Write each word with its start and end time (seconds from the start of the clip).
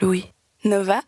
Louis. 0.00 0.32
Nova 0.64 1.02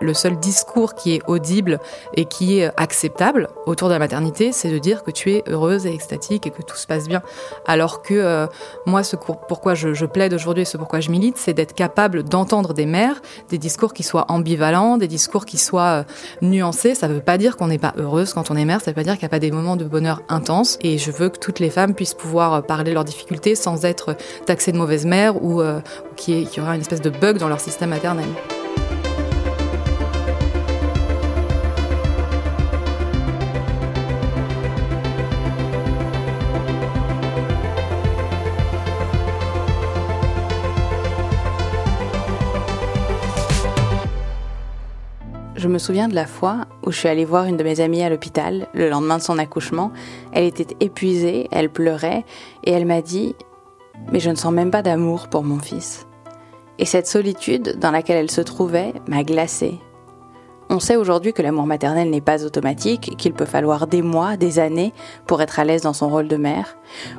Le 0.00 0.14
seul 0.14 0.38
discours 0.38 0.94
qui 0.94 1.14
est 1.14 1.22
audible 1.26 1.80
et 2.14 2.24
qui 2.24 2.60
est 2.60 2.70
acceptable 2.76 3.48
autour 3.66 3.88
de 3.88 3.94
la 3.94 3.98
maternité, 3.98 4.52
c'est 4.52 4.70
de 4.70 4.78
dire 4.78 5.02
que 5.02 5.10
tu 5.10 5.32
es 5.32 5.42
heureuse 5.48 5.86
et 5.86 5.92
extatique 5.92 6.46
et 6.46 6.50
que 6.50 6.62
tout 6.62 6.76
se 6.76 6.86
passe 6.86 7.08
bien. 7.08 7.20
Alors 7.66 8.02
que 8.02 8.14
euh, 8.14 8.46
moi, 8.86 9.02
ce 9.02 9.16
pour- 9.16 9.40
pourquoi 9.40 9.74
je, 9.74 10.04
plaide 10.06 10.34
aujourd'hui 10.34 10.62
et 10.62 10.66
ce 10.66 10.76
pourquoi 10.76 11.00
je 11.00 11.10
milite, 11.10 11.36
c'est 11.36 11.52
d'être 11.52 11.74
capable 11.74 12.22
d'entendre 12.22 12.74
des 12.74 12.86
mères, 12.86 13.20
des 13.48 13.58
discours 13.58 13.92
qui 13.92 14.04
soient 14.04 14.26
ambivalents, 14.28 14.98
des 14.98 15.08
discours 15.08 15.44
qui 15.44 15.58
soient 15.58 15.82
euh, 15.82 16.02
nuancés. 16.42 16.94
Ça 16.94 17.08
ne 17.08 17.14
veut 17.14 17.20
pas 17.20 17.36
dire 17.36 17.56
qu'on 17.56 17.66
n'est 17.66 17.78
pas 17.78 17.92
heureuse 17.96 18.32
quand 18.32 18.50
on 18.52 18.56
est 18.56 18.64
mère, 18.64 18.80
ça 18.80 18.90
ne 18.90 18.92
veut 18.92 19.00
pas 19.00 19.04
dire 19.04 19.14
qu'il 19.14 19.22
n'y 19.22 19.26
a 19.26 19.30
pas 19.30 19.40
des 19.40 19.50
moments 19.50 19.76
de 19.76 19.84
bonheur 19.84 20.22
intenses. 20.28 20.78
Et 20.80 20.98
je 20.98 21.10
veux 21.10 21.28
que 21.28 21.38
toutes 21.38 21.58
les 21.58 21.70
femmes 21.70 21.94
puissent 21.94 22.14
pouvoir 22.14 22.54
euh, 22.54 22.60
parler 22.60 22.90
de 22.90 22.94
leurs 22.94 23.04
difficultés 23.04 23.56
sans 23.56 23.84
être 23.84 24.16
taxées 24.46 24.70
de 24.72 24.78
mauvaise 24.78 25.06
mère 25.06 25.42
ou, 25.42 25.60
qu'il 26.16 26.38
y, 26.38 26.56
y 26.56 26.60
aura 26.60 26.74
une 26.74 26.80
espèce 26.80 27.00
de 27.00 27.10
bug 27.10 27.38
dans 27.38 27.48
leur 27.48 27.60
système 27.60 27.90
maternel. 27.90 28.26
Je 45.58 45.66
me 45.66 45.78
souviens 45.78 46.06
de 46.06 46.14
la 46.14 46.26
fois 46.26 46.66
où 46.86 46.92
je 46.92 46.98
suis 46.98 47.08
allée 47.08 47.24
voir 47.24 47.46
une 47.46 47.56
de 47.56 47.64
mes 47.64 47.80
amies 47.80 48.04
à 48.04 48.08
l'hôpital 48.08 48.68
le 48.74 48.88
lendemain 48.88 49.18
de 49.18 49.22
son 49.22 49.38
accouchement. 49.38 49.90
Elle 50.32 50.44
était 50.44 50.76
épuisée, 50.78 51.48
elle 51.50 51.68
pleurait 51.68 52.24
et 52.62 52.70
elle 52.70 52.86
m'a 52.86 53.02
dit 53.02 53.34
Mais 54.12 54.20
je 54.20 54.30
ne 54.30 54.36
sens 54.36 54.52
même 54.52 54.70
pas 54.70 54.82
d'amour 54.82 55.26
pour 55.26 55.42
mon 55.42 55.58
fils. 55.58 56.06
Et 56.78 56.84
cette 56.84 57.08
solitude 57.08 57.76
dans 57.80 57.90
laquelle 57.90 58.18
elle 58.18 58.30
se 58.30 58.40
trouvait 58.40 58.92
m'a 59.08 59.24
glacée. 59.24 59.80
On 60.70 60.78
sait 60.78 60.94
aujourd'hui 60.94 61.32
que 61.32 61.42
l'amour 61.42 61.66
maternel 61.66 62.08
n'est 62.08 62.20
pas 62.20 62.44
automatique, 62.44 63.16
qu'il 63.18 63.32
peut 63.32 63.44
falloir 63.44 63.88
des 63.88 64.02
mois, 64.02 64.36
des 64.36 64.60
années 64.60 64.92
pour 65.26 65.42
être 65.42 65.58
à 65.58 65.64
l'aise 65.64 65.82
dans 65.82 65.92
son 65.92 66.08
rôle 66.08 66.28
de 66.28 66.36
mère. 66.36 66.76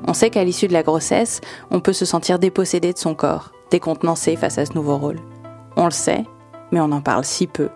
On 0.07 0.13
sait 0.13 0.29
qu'à 0.29 0.45
l'issue 0.45 0.69
de 0.69 0.73
la 0.73 0.83
grossesse, 0.83 1.41
on 1.71 1.81
peut 1.81 1.91
se 1.91 2.05
sentir 2.05 2.39
dépossédé 2.39 2.93
de 2.93 2.99
son 2.99 3.15
corps, 3.15 3.51
décontenancé 3.69 4.37
face 4.37 4.57
à 4.57 4.65
ce 4.65 4.75
nouveau 4.75 4.95
rôle. 4.95 5.19
On 5.75 5.83
le 5.83 5.91
sait, 5.91 6.23
mais 6.71 6.79
on 6.79 6.93
en 6.93 7.01
parle 7.01 7.25
si 7.25 7.45
peu. 7.45 7.67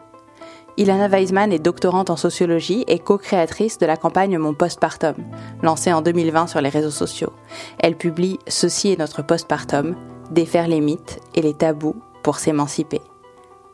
Ilana 0.75 1.07
Weisman 1.07 1.53
est 1.53 1.59
doctorante 1.59 2.09
en 2.09 2.15
sociologie 2.15 2.83
et 2.87 2.97
co-créatrice 2.97 3.77
de 3.77 3.85
la 3.85 3.95
campagne 3.95 4.39
Mon 4.39 4.55
Postpartum, 4.55 5.13
lancée 5.61 5.93
en 5.93 6.01
2020 6.01 6.47
sur 6.47 6.61
les 6.61 6.69
réseaux 6.69 6.89
sociaux. 6.89 7.31
Elle 7.77 7.95
publie 7.95 8.39
Ceci 8.47 8.91
est 8.91 8.97
notre 8.97 9.21
postpartum, 9.21 9.95
défaire 10.31 10.67
les 10.67 10.81
mythes 10.81 11.19
et 11.35 11.43
les 11.43 11.53
tabous 11.53 11.95
pour 12.23 12.39
s'émanciper. 12.39 13.01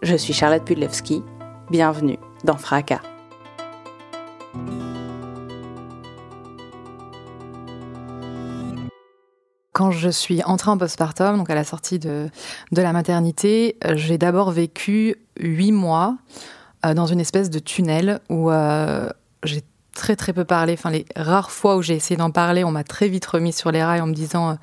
Je 0.02 0.18
suis 0.18 0.34
Charlotte 0.34 0.66
Pudlewski, 0.66 1.24
bienvenue 1.72 2.20
dans 2.44 2.58
Fracas. 2.58 3.02
Quand 9.72 9.92
je 9.92 10.10
suis 10.10 10.44
entrée 10.44 10.72
en 10.72 10.78
postpartum, 10.78 11.38
donc 11.38 11.50
à 11.50 11.56
la 11.56 11.64
sortie 11.64 12.00
de, 12.00 12.28
de 12.74 12.82
la 12.82 12.92
maternité, 12.92 13.78
j'ai 13.94 14.18
d'abord 14.18 14.52
vécu 14.52 15.16
huit 15.40 15.72
mois 15.72 16.18
dans 16.84 17.06
une 17.06 17.20
espèce 17.20 17.50
de 17.50 17.60
tunnel 17.60 18.20
où 18.30 18.52
euh, 18.52 19.10
j'ai 19.44 19.64
très 19.94 20.16
très 20.16 20.34
peu 20.34 20.46
parlé. 20.46 20.74
Enfin, 20.74 20.92
les 20.92 21.06
rares 21.16 21.52
fois 21.52 21.76
où 21.76 21.82
j'ai 21.82 21.96
essayé 21.96 22.16
d'en 22.16 22.32
parler, 22.32 22.64
on 22.64 22.72
m'a 22.72 22.84
très 22.84 23.10
vite 23.10 23.26
remis 23.26 23.54
sur 23.54 23.72
les 23.72 23.84
rails 23.84 24.02
en 24.02 24.08
me 24.08 24.14
disant 24.14 24.52
euh, 24.52 24.54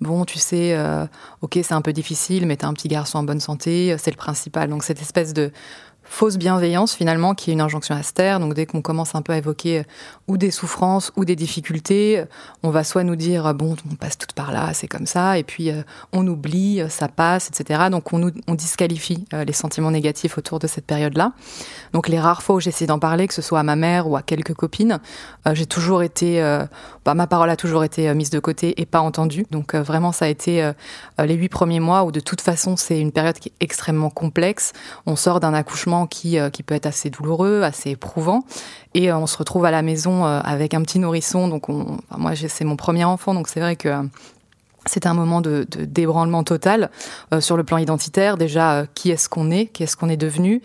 Bon, 0.00 0.24
tu 0.24 0.38
sais, 0.38 0.76
euh, 0.76 1.06
ok, 1.42 1.58
c'est 1.62 1.72
un 1.72 1.82
peu 1.82 1.92
difficile, 1.92 2.46
mais 2.46 2.56
t'as 2.56 2.68
un 2.68 2.72
petit 2.72 2.86
garçon 2.86 3.18
en 3.18 3.24
bonne 3.24 3.40
santé, 3.40 3.92
euh, 3.92 3.96
c'est 3.98 4.12
le 4.12 4.16
principal. 4.16 4.70
Donc, 4.70 4.84
cette 4.84 5.02
espèce 5.02 5.34
de 5.34 5.50
fausse 6.08 6.36
bienveillance, 6.36 6.94
finalement, 6.94 7.34
qui 7.34 7.50
est 7.50 7.52
une 7.52 7.60
injonction 7.60 7.94
à 7.94 8.02
taire. 8.02 8.40
Donc, 8.40 8.54
dès 8.54 8.66
qu'on 8.66 8.82
commence 8.82 9.14
un 9.14 9.22
peu 9.22 9.32
à 9.32 9.36
évoquer 9.36 9.80
euh, 9.80 9.82
ou 10.26 10.36
des 10.36 10.50
souffrances 10.50 11.12
ou 11.16 11.24
des 11.24 11.36
difficultés, 11.36 12.20
euh, 12.20 12.24
on 12.62 12.70
va 12.70 12.82
soit 12.82 13.04
nous 13.04 13.16
dire 13.16 13.54
Bon, 13.54 13.76
on 13.90 13.94
passe 13.94 14.16
tout 14.16 14.26
par 14.34 14.50
là, 14.50 14.72
c'est 14.72 14.88
comme 14.88 15.06
ça, 15.06 15.38
et 15.38 15.44
puis 15.44 15.70
euh, 15.70 15.82
on 16.12 16.26
oublie, 16.26 16.82
ça 16.88 17.08
passe, 17.08 17.48
etc. 17.48 17.84
Donc, 17.90 18.12
on, 18.12 18.18
nous, 18.18 18.30
on 18.46 18.54
disqualifie 18.54 19.24
les 19.32 19.52
sentiments 19.52 19.90
négatifs 19.90 20.38
autour 20.38 20.58
de 20.58 20.66
cette 20.66 20.86
période-là. 20.86 21.32
Donc, 21.92 22.08
les 22.08 22.18
rares 22.18 22.42
fois 22.42 22.56
où 22.56 22.60
j'ai 22.60 22.70
essayé 22.70 22.86
d'en 22.86 22.98
parler, 22.98 23.28
que 23.28 23.34
ce 23.34 23.42
soit 23.42 23.60
à 23.60 23.62
ma 23.62 23.76
mère 23.76 24.08
ou 24.08 24.16
à 24.16 24.22
quelques 24.22 24.54
copines, 24.54 24.98
j'ai 25.52 25.66
toujours 25.66 26.02
été. 26.02 26.40
bah, 27.04 27.14
ma 27.14 27.26
parole 27.26 27.50
a 27.50 27.56
toujours 27.56 27.84
été 27.84 28.12
mise 28.14 28.30
de 28.30 28.38
côté 28.38 28.80
et 28.80 28.86
pas 28.86 29.00
entendue. 29.00 29.46
Donc, 29.50 29.74
vraiment, 29.74 30.12
ça 30.12 30.26
a 30.26 30.28
été 30.28 30.72
les 31.18 31.34
huit 31.34 31.48
premiers 31.48 31.80
mois 31.80 32.04
où, 32.04 32.12
de 32.12 32.20
toute 32.20 32.40
façon, 32.40 32.76
c'est 32.76 33.00
une 33.00 33.12
période 33.12 33.38
qui 33.38 33.48
est 33.48 33.64
extrêmement 33.64 34.10
complexe. 34.10 34.72
On 35.06 35.16
sort 35.16 35.40
d'un 35.40 35.54
accouchement 35.54 35.97
qui, 36.06 36.38
euh, 36.38 36.50
qui 36.50 36.62
peut 36.62 36.74
être 36.74 36.86
assez 36.86 37.10
douloureux, 37.10 37.62
assez 37.62 37.90
éprouvant. 37.90 38.44
Et 38.94 39.10
euh, 39.10 39.18
on 39.18 39.26
se 39.26 39.36
retrouve 39.36 39.64
à 39.64 39.70
la 39.70 39.82
maison 39.82 40.24
euh, 40.24 40.40
avec 40.42 40.74
un 40.74 40.82
petit 40.82 40.98
nourrisson. 40.98 41.48
Donc, 41.48 41.68
moi, 41.68 42.32
c'est 42.36 42.64
mon 42.64 42.76
premier 42.76 43.04
enfant. 43.04 43.34
Donc, 43.34 43.48
c'est 43.48 43.60
vrai 43.60 43.76
que. 43.76 43.88
c'était 44.86 45.08
un 45.08 45.14
moment 45.14 45.42
de, 45.42 45.66
de 45.70 45.84
débranlement 45.84 46.44
total 46.44 46.88
sur 47.40 47.58
le 47.58 47.64
plan 47.64 47.76
identitaire. 47.76 48.38
Déjà, 48.38 48.86
qui 48.94 49.10
est-ce 49.10 49.28
qu'on 49.28 49.50
est, 49.50 49.66
qui 49.66 49.82
est-ce 49.82 49.98
qu'on 49.98 50.08
est 50.08 50.16
devenu, 50.16 50.62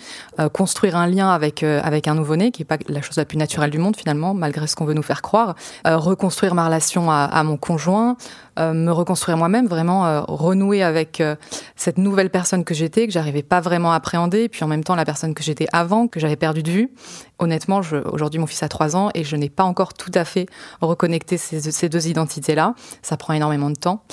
construire 0.53 0.95
un 0.95 1.07
lien 1.07 1.29
avec 1.29 1.61
avec 1.61 2.07
un 2.07 2.15
nouveau-né, 2.15 2.51
qui 2.51 2.61
est 2.61 2.65
pas 2.65 2.77
la 2.87 3.01
chose 3.01 3.17
la 3.17 3.25
plus 3.25 3.37
naturelle 3.37 3.69
du 3.69 3.79
monde 3.79 3.97
finalement, 3.97 4.33
malgré 4.33 4.65
ce 4.67 4.77
qu'on 4.77 4.85
veut 4.85 4.93
nous 4.93 5.03
faire 5.03 5.21
croire. 5.21 5.55
Reconstruire 5.83 6.55
ma 6.55 6.65
relation 6.65 7.11
à, 7.11 7.43
mon 7.43 7.57
conjoint, 7.57 8.15
me 8.57 8.91
reconstruire 8.91 9.37
moi-même, 9.37 9.67
vraiment 9.67 10.05
euh, 10.05 10.21
renouer 10.27 10.83
avec 10.83 11.21
euh, 11.21 11.35
cette 11.75 11.97
nouvelle 11.97 12.29
personne 12.29 12.63
que 12.63 12.73
j'étais, 12.73 13.07
que 13.07 13.13
j'arrivais 13.13 13.43
pas 13.43 13.61
vraiment 13.61 13.93
à 13.93 13.95
appréhender, 13.95 14.49
puis 14.49 14.63
en 14.63 14.67
même 14.67 14.83
temps 14.83 14.95
la 14.95 15.05
personne 15.05 15.33
que 15.33 15.43
j'étais 15.43 15.67
avant, 15.73 16.07
que 16.07 16.19
j'avais 16.19 16.35
perdu 16.35 16.63
de 16.63 16.71
vue. 16.71 16.91
Honnêtement, 17.39 17.81
aujourd'hui 18.05 18.39
mon 18.39 18.47
fils 18.47 18.63
a 18.63 18.69
trois 18.69 18.95
ans 18.95 19.09
et 19.13 19.23
je 19.23 19.35
n'ai 19.35 19.49
pas 19.49 19.63
encore 19.63 19.93
tout 19.93 20.11
à 20.13 20.23
fait 20.23 20.45
reconnecté 20.81 21.37
ces, 21.37 21.59
ces 21.71 21.89
deux 21.89 22.07
identités-là. 22.07 22.75
Ça 23.01 23.17
prend 23.17 23.33
énormément 23.33 23.69
de 23.69 23.75
temps. 23.75 24.03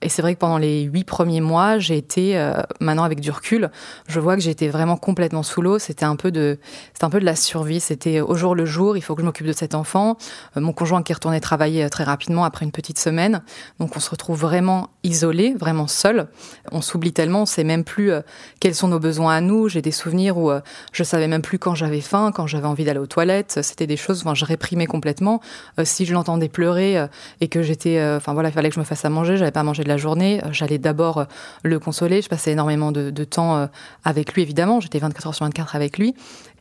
Et 0.00 0.08
c'est 0.08 0.22
vrai 0.22 0.34
que 0.34 0.38
pendant 0.38 0.58
les 0.58 0.82
huit 0.82 1.02
premiers 1.02 1.40
mois, 1.40 1.78
j'ai 1.78 1.96
été, 1.96 2.38
euh, 2.38 2.54
maintenant 2.80 3.02
avec 3.02 3.18
du 3.18 3.32
recul, 3.32 3.70
je 4.06 4.20
vois 4.20 4.36
que 4.36 4.48
été 4.48 4.68
vraiment 4.68 4.96
complètement 4.96 5.42
sous 5.42 5.60
l'eau. 5.60 5.80
C'était 5.80 6.04
un 6.04 6.14
peu 6.14 6.30
de, 6.30 6.58
un 7.02 7.10
peu 7.10 7.18
de 7.18 7.24
la 7.24 7.34
survie. 7.34 7.80
C'était 7.80 8.20
au 8.20 8.36
jour 8.36 8.54
le 8.54 8.64
jour. 8.64 8.96
Il 8.96 9.00
faut 9.02 9.16
que 9.16 9.22
je 9.22 9.26
m'occupe 9.26 9.46
de 9.46 9.52
cet 9.52 9.74
enfant. 9.74 10.16
Euh, 10.56 10.60
mon 10.60 10.72
conjoint 10.72 11.02
qui 11.02 11.12
retourné 11.12 11.40
travailler 11.40 11.84
euh, 11.84 11.88
très 11.88 12.04
rapidement 12.04 12.44
après 12.44 12.64
une 12.64 12.70
petite 12.70 12.98
semaine. 12.98 13.42
Donc 13.80 13.96
on 13.96 14.00
se 14.00 14.08
retrouve 14.08 14.38
vraiment 14.38 14.90
isolé, 15.02 15.54
vraiment 15.58 15.88
seul. 15.88 16.28
On 16.70 16.80
s'oublie 16.80 17.12
tellement. 17.12 17.42
On 17.42 17.46
sait 17.46 17.64
même 17.64 17.82
plus 17.82 18.12
quels 18.60 18.74
sont 18.76 18.88
nos 18.88 19.00
besoins 19.00 19.34
à 19.34 19.40
nous. 19.40 19.68
J'ai 19.68 19.82
des 19.82 19.90
souvenirs 19.90 20.38
où 20.38 20.52
je 20.92 21.02
savais 21.02 21.26
même 21.26 21.42
plus 21.42 21.58
quand 21.58 21.74
j'avais 21.74 22.00
faim, 22.00 22.30
quand 22.32 22.46
j'avais 22.46 22.66
envie 22.66 22.84
d'aller 22.84 23.00
aux 23.00 23.06
toilettes. 23.06 23.58
C'était 23.62 23.86
des 23.86 23.96
choses. 23.96 24.20
Enfin, 24.20 24.34
je 24.34 24.44
réprimais 24.44 24.86
complètement. 24.86 25.40
Si 25.82 26.04
je 26.04 26.12
l'entendais 26.12 26.48
pleurer 26.48 27.06
et 27.40 27.48
que 27.48 27.62
j'étais, 27.62 28.02
enfin 28.16 28.34
voilà, 28.34 28.50
il 28.50 28.52
fallait 28.52 28.68
que 28.68 28.74
je 28.74 28.80
me 28.80 28.84
fasse 28.84 29.04
à 29.04 29.10
manger. 29.10 29.36
J'avais 29.36 29.50
pas 29.50 29.62
mangé 29.62 29.84
la 29.88 29.96
journée. 29.96 30.40
Euh, 30.44 30.52
J'allais 30.52 30.78
d'abord 30.78 31.18
euh, 31.18 31.24
le 31.64 31.78
consoler. 31.78 32.22
Je 32.22 32.28
passais 32.28 32.52
énormément 32.52 32.92
de, 32.92 33.10
de 33.10 33.24
temps 33.24 33.56
euh, 33.56 33.66
avec 34.04 34.34
lui, 34.34 34.42
évidemment. 34.42 34.80
J'étais 34.80 34.98
24 35.00 35.26
heures 35.26 35.34
sur 35.34 35.44
24 35.46 35.74
avec 35.74 35.98
lui. 35.98 36.14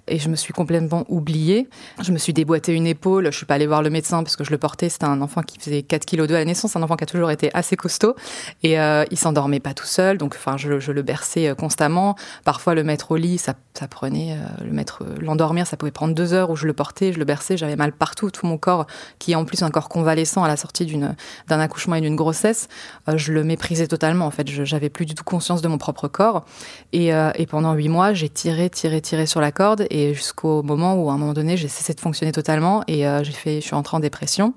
Et 0.07 0.19
je 0.19 0.29
me 0.29 0.35
suis 0.35 0.53
complètement 0.53 1.05
oubliée. 1.09 1.67
Je 2.01 2.11
me 2.11 2.17
suis 2.17 2.33
déboîté 2.33 2.73
une 2.73 2.87
épaule. 2.87 3.31
Je 3.31 3.37
suis 3.37 3.45
pas 3.45 3.55
allée 3.55 3.67
voir 3.67 3.81
le 3.81 3.89
médecin 3.89 4.23
parce 4.23 4.35
que 4.35 4.43
je 4.43 4.51
le 4.51 4.57
portais. 4.57 4.89
C'était 4.89 5.05
un 5.05 5.21
enfant 5.21 5.41
qui 5.41 5.59
faisait 5.59 5.83
4 5.83 6.05
kg 6.05 6.31
à 6.31 6.39
la 6.39 6.45
naissance, 6.45 6.75
un 6.75 6.83
enfant 6.83 6.95
qui 6.95 7.03
a 7.03 7.07
toujours 7.07 7.31
été 7.31 7.49
assez 7.53 7.75
costaud. 7.75 8.15
Et 8.63 8.79
euh, 8.79 9.03
il 9.11 9.17
s'endormait 9.17 9.59
pas 9.59 9.73
tout 9.73 9.85
seul. 9.85 10.17
Donc, 10.17 10.35
enfin, 10.35 10.57
je, 10.57 10.91
le 10.91 11.01
berçais 11.01 11.47
euh, 11.47 11.55
constamment. 11.55 12.15
Parfois, 12.43 12.75
le 12.75 12.83
mettre 12.83 13.11
au 13.11 13.15
lit, 13.15 13.37
ça, 13.37 13.53
prenait, 13.89 14.33
euh, 14.33 14.65
le 14.65 14.71
mettre, 14.71 15.03
euh, 15.03 15.15
l'endormir, 15.19 15.67
ça 15.67 15.77
pouvait 15.77 15.91
prendre 15.91 16.13
deux 16.13 16.33
heures 16.33 16.49
où 16.49 16.55
je 16.55 16.65
le 16.65 16.73
portais, 16.73 17.13
je 17.13 17.19
le 17.19 17.25
berçais. 17.25 17.57
J'avais 17.57 17.75
mal 17.75 17.91
partout, 17.91 18.31
tout 18.31 18.45
mon 18.45 18.57
corps, 18.57 18.87
qui 19.19 19.33
est 19.33 19.35
en 19.35 19.45
plus 19.45 19.63
un 19.63 19.69
corps 19.69 19.89
convalescent 19.89 20.43
à 20.43 20.47
la 20.47 20.57
sortie 20.57 20.85
d'une, 20.85 21.15
d'un 21.47 21.59
accouchement 21.59 21.95
et 21.95 22.01
d'une 22.01 22.15
grossesse. 22.15 22.67
Je 23.13 23.33
le 23.33 23.43
méprisais 23.43 23.87
totalement. 23.87 24.25
En 24.25 24.31
fait, 24.31 24.49
je, 24.49 24.63
j'avais 24.63 24.89
plus 24.89 25.05
du 25.05 25.15
tout 25.15 25.23
conscience 25.23 25.61
de 25.61 25.67
mon 25.67 25.77
propre 25.77 26.07
corps. 26.07 26.45
Et, 26.93 27.11
pendant 27.49 27.73
huit 27.73 27.89
mois, 27.89 28.13
j'ai 28.13 28.29
tiré, 28.29 28.69
tiré, 28.69 29.01
tiré 29.01 29.25
sur 29.25 29.39
la 29.39 29.51
corde. 29.51 29.87
Jusqu'au 30.13 30.63
moment 30.63 30.95
où 30.95 31.09
à 31.09 31.13
un 31.13 31.17
moment 31.17 31.33
donné 31.33 31.57
j'ai 31.57 31.67
cessé 31.67 31.93
de 31.93 31.99
fonctionner 31.99 32.31
totalement 32.31 32.83
et 32.87 33.03
j'ai 33.23 33.31
fait, 33.31 33.55
je 33.61 33.65
suis 33.65 33.75
entrée 33.75 33.97
en 33.97 33.99
dépression 33.99 34.53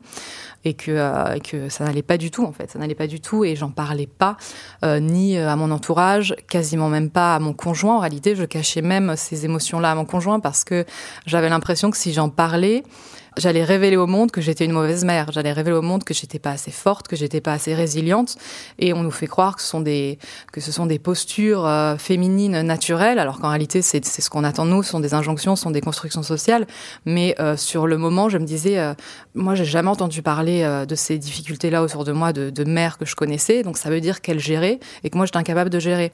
et 0.65 0.75
que, 0.75 0.91
euh, 0.91 1.39
que 1.39 1.69
ça 1.69 1.85
n'allait 1.85 2.03
pas 2.03 2.19
du 2.19 2.31
tout 2.31 2.45
en 2.45 2.53
fait, 2.53 2.71
ça 2.71 2.79
n'allait 2.79 2.95
pas 2.95 3.07
du 3.07 3.21
tout 3.21 3.45
et 3.45 3.57
j'en 3.57 3.71
parlais 3.71 4.07
pas 4.07 4.37
euh, 4.85 5.01
ni 5.01 5.39
à 5.39 5.57
mon 5.57 5.71
entourage, 5.71 6.35
quasiment 6.49 6.89
même 6.89 7.11
pas 7.11 7.35
à 7.35 7.39
mon 7.39 7.53
conjoint. 7.53 7.97
En 7.97 8.01
réalité, 8.01 8.37
je 8.37 8.45
cachais 8.45 8.83
même 8.83 9.15
ces 9.17 9.45
émotions-là 9.45 9.93
à 9.93 9.95
mon 9.95 10.05
conjoint 10.05 10.41
parce 10.41 10.65
que 10.65 10.85
j'avais 11.27 11.49
l'impression 11.49 11.91
que 11.91 11.97
si 11.97 12.13
j'en 12.13 12.29
parlais, 12.29 12.83
j'allais 13.37 13.65
révéler 13.65 13.97
au 13.97 14.06
monde 14.06 14.31
que 14.31 14.41
j'étais 14.41 14.65
une 14.65 14.73
mauvaise 14.73 15.05
mère. 15.05 15.31
J'allais 15.32 15.53
révéler 15.53 15.77
au 15.77 15.82
monde 15.82 16.05
que 16.05 16.15
j'étais 16.15 16.38
pas 16.38 16.50
assez 16.50 16.71
forte, 16.71 17.09
que 17.09 17.17
j'étais 17.17 17.41
pas 17.41 17.53
assez 17.53 17.75
résiliente. 17.75 18.37
Et 18.79 18.93
on 18.93 19.03
nous 19.03 19.11
fait 19.11 19.27
croire 19.27 19.56
que 19.56 19.62
ce 19.62 19.69
sont 19.69 19.81
des, 19.81 20.19
que 20.53 20.61
ce 20.61 20.73
sont 20.73 20.87
des 20.87 20.99
postures 20.99 21.67
euh, 21.67 21.97
féminines 21.97 22.62
naturelles, 22.62 23.19
alors 23.19 23.41
qu'en 23.41 23.49
réalité, 23.49 23.82
c'est 23.82 24.05
ce 24.05 24.31
qu'on 24.31 24.44
attend 24.44 24.65
de 24.65 24.71
nous, 24.71 24.82
ce 24.82 24.91
sont 24.91 25.00
des 25.00 25.15
injonctions, 25.15 25.56
ce 25.56 25.62
sont 25.62 25.71
des 25.71 25.81
constructions 25.81 26.23
sociales. 26.23 26.67
Mais 27.06 27.35
euh, 27.41 27.56
sur 27.56 27.87
le 27.87 27.99
moment, 27.99 28.29
je 28.29 28.38
me 28.38 28.44
disais, 28.44 28.79
euh, 28.79 28.94
moi, 29.35 29.55
j'ai 29.55 29.65
jamais 29.65 29.91
entendu 29.91 30.23
parler 30.23 30.41
de 30.87 30.94
ces 30.94 31.19
difficultés-là 31.19 31.83
autour 31.83 32.05
de 32.05 32.12
moi, 32.12 32.33
de, 32.33 32.50
de 32.50 32.65
mères 32.65 32.99
que 32.99 33.06
je 33.06 33.15
connaissais. 33.15 33.62
Donc 33.62 33.79
ça 33.79 33.91
veut 33.91 34.00
dire 34.00 34.21
qu'elles 34.21 34.41
géraient 34.41 34.81
et 35.05 35.11
que 35.11 35.17
moi, 35.17 35.26
j'étais 35.26 35.38
incapable 35.38 35.71
de 35.71 35.79
gérer 35.79 36.12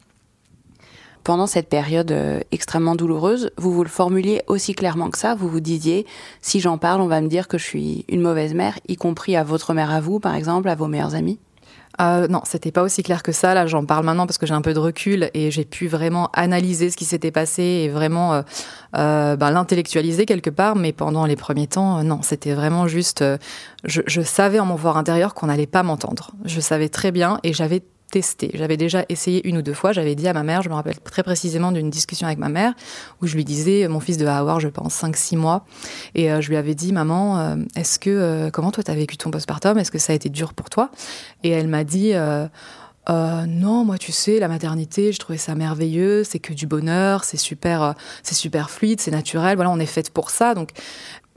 pendant 1.27 1.49
cette 1.49 1.69
période 1.69 2.13
euh, 2.13 2.39
extrêmement 2.53 2.95
douloureuse, 2.95 3.51
vous 3.57 3.73
vous 3.73 3.83
le 3.83 3.89
formuliez 3.89 4.43
aussi 4.47 4.77
clairement 4.77 5.11
que 5.11 5.19
ça. 5.19 5.35
Vous 5.35 5.49
vous 5.49 5.59
disiez, 5.59 6.07
si 6.41 6.61
j'en 6.61 6.79
parle, 6.79 7.01
on 7.01 7.09
va 7.09 7.21
me 7.21 7.27
dire 7.27 7.49
que 7.49 7.59
je 7.59 7.65
suis 7.65 8.05
une 8.09 8.21
mauvaise 8.21 8.55
mère, 8.55 8.79
y 8.87 8.95
compris 8.95 9.35
à 9.35 9.43
votre 9.43 9.75
mère 9.75 9.91
à 9.91 10.01
vous, 10.01 10.21
par 10.21 10.37
exemple, 10.37 10.69
à 10.69 10.77
vos 10.77 10.87
meilleurs 10.87 11.17
amis. 11.17 11.41
Euh, 12.01 12.29
non, 12.29 12.43
c'était 12.45 12.71
pas 12.71 12.85
aussi 12.85 13.03
clair 13.03 13.25
que 13.25 13.33
ça. 13.33 13.55
Là, 13.55 13.67
j'en 13.67 13.85
parle 13.85 14.05
maintenant 14.05 14.27
parce 14.29 14.39
que 14.39 14.47
j'ai 14.47 14.55
un 14.55 14.61
peu 14.61 14.73
de 14.73 14.79
recul 14.79 15.29
et 15.35 15.51
j'ai 15.51 15.65
pu 15.65 15.89
vraiment 15.89 16.31
analyser 16.33 16.91
ce 16.91 16.97
qui 16.97 17.05
s'était 17.05 17.33
passé 17.33 17.63
et 17.63 17.89
vraiment 17.89 18.35
euh, 18.35 18.43
euh 18.97 19.35
ben, 19.35 19.51
l'intellectualiser 19.51 20.27
quelque 20.27 20.51
part. 20.51 20.77
Mais 20.77 20.93
pendant 20.93 21.27
les 21.27 21.35
premiers 21.35 21.67
temps, 21.67 22.05
non, 22.05 22.21
c'était 22.23 22.55
vraiment 22.55 22.87
juste. 22.87 23.25
Je, 23.83 24.03
je, 24.07 24.21
savais 24.21 24.61
en 24.61 24.67
mon 24.67 24.77
voir 24.77 24.97
intérieur 24.97 25.35
qu'on 25.35 25.47
n'allait 25.47 25.67
pas 25.67 25.83
m'entendre. 25.83 26.31
Je 26.45 26.61
savais 26.61 26.89
très 26.89 27.11
bien 27.11 27.41
et 27.43 27.53
j'avais 27.53 27.83
J'avais 28.55 28.77
déjà 28.77 29.05
essayé 29.09 29.47
une 29.49 29.59
ou 29.59 29.63
deux 29.63 29.75
fois. 29.75 29.93
J'avais 29.93 30.15
dit 30.15 30.29
à 30.29 30.33
ma 30.33 30.43
mère, 30.43 30.63
je 30.63 30.69
me 30.69 30.75
rappelle 30.75 30.99
très 30.99 31.23
précisément 31.23 31.73
d'une 31.73 31.91
discussion 31.91 32.27
avec 32.27 32.39
ma 32.39 32.49
mère, 32.49 32.75
où 33.23 33.27
je 33.27 33.35
lui 33.35 33.45
disais, 33.45 33.89
mon 33.89 34.01
fils 34.01 34.17
devait 34.17 34.31
avoir, 34.31 34.61
je 34.61 34.69
pense, 34.69 34.95
5-6 35.03 35.37
mois, 35.37 35.65
et 36.15 36.31
euh, 36.31 36.41
je 36.41 36.49
lui 36.49 36.57
avais 36.57 36.75
dit, 36.75 36.93
maman, 36.93 37.39
euh, 37.39 37.57
est-ce 37.75 37.99
que, 37.99 38.11
euh, 38.11 38.51
comment 38.51 38.71
toi 38.71 38.83
t'as 38.83 38.95
vécu 38.95 39.17
ton 39.17 39.31
postpartum? 39.31 39.79
Est-ce 39.79 39.91
que 39.91 39.99
ça 39.99 40.13
a 40.13 40.17
été 40.17 40.29
dur 40.29 40.55
pour 40.55 40.71
toi? 40.71 40.91
Et 41.43 41.51
elle 41.51 41.69
m'a 41.69 41.85
dit, 41.85 42.15
non, 43.09 43.85
moi, 43.85 43.99
tu 43.99 44.13
sais, 44.13 44.39
la 44.39 44.49
maternité, 44.49 45.13
je 45.13 45.19
trouvais 45.19 45.39
ça 45.39 45.55
merveilleux, 45.55 46.25
c'est 46.25 46.39
que 46.39 46.53
du 46.53 46.67
bonheur, 46.67 47.25
c'est 47.25 47.37
super, 47.37 47.95
c'est 48.23 48.35
super 48.35 48.71
fluide, 48.71 49.01
c'est 49.01 49.11
naturel. 49.11 49.57
Voilà, 49.57 49.71
on 49.71 49.79
est 49.79 49.87
faite 49.87 50.11
pour 50.11 50.31
ça. 50.31 50.55
Donc, 50.55 50.71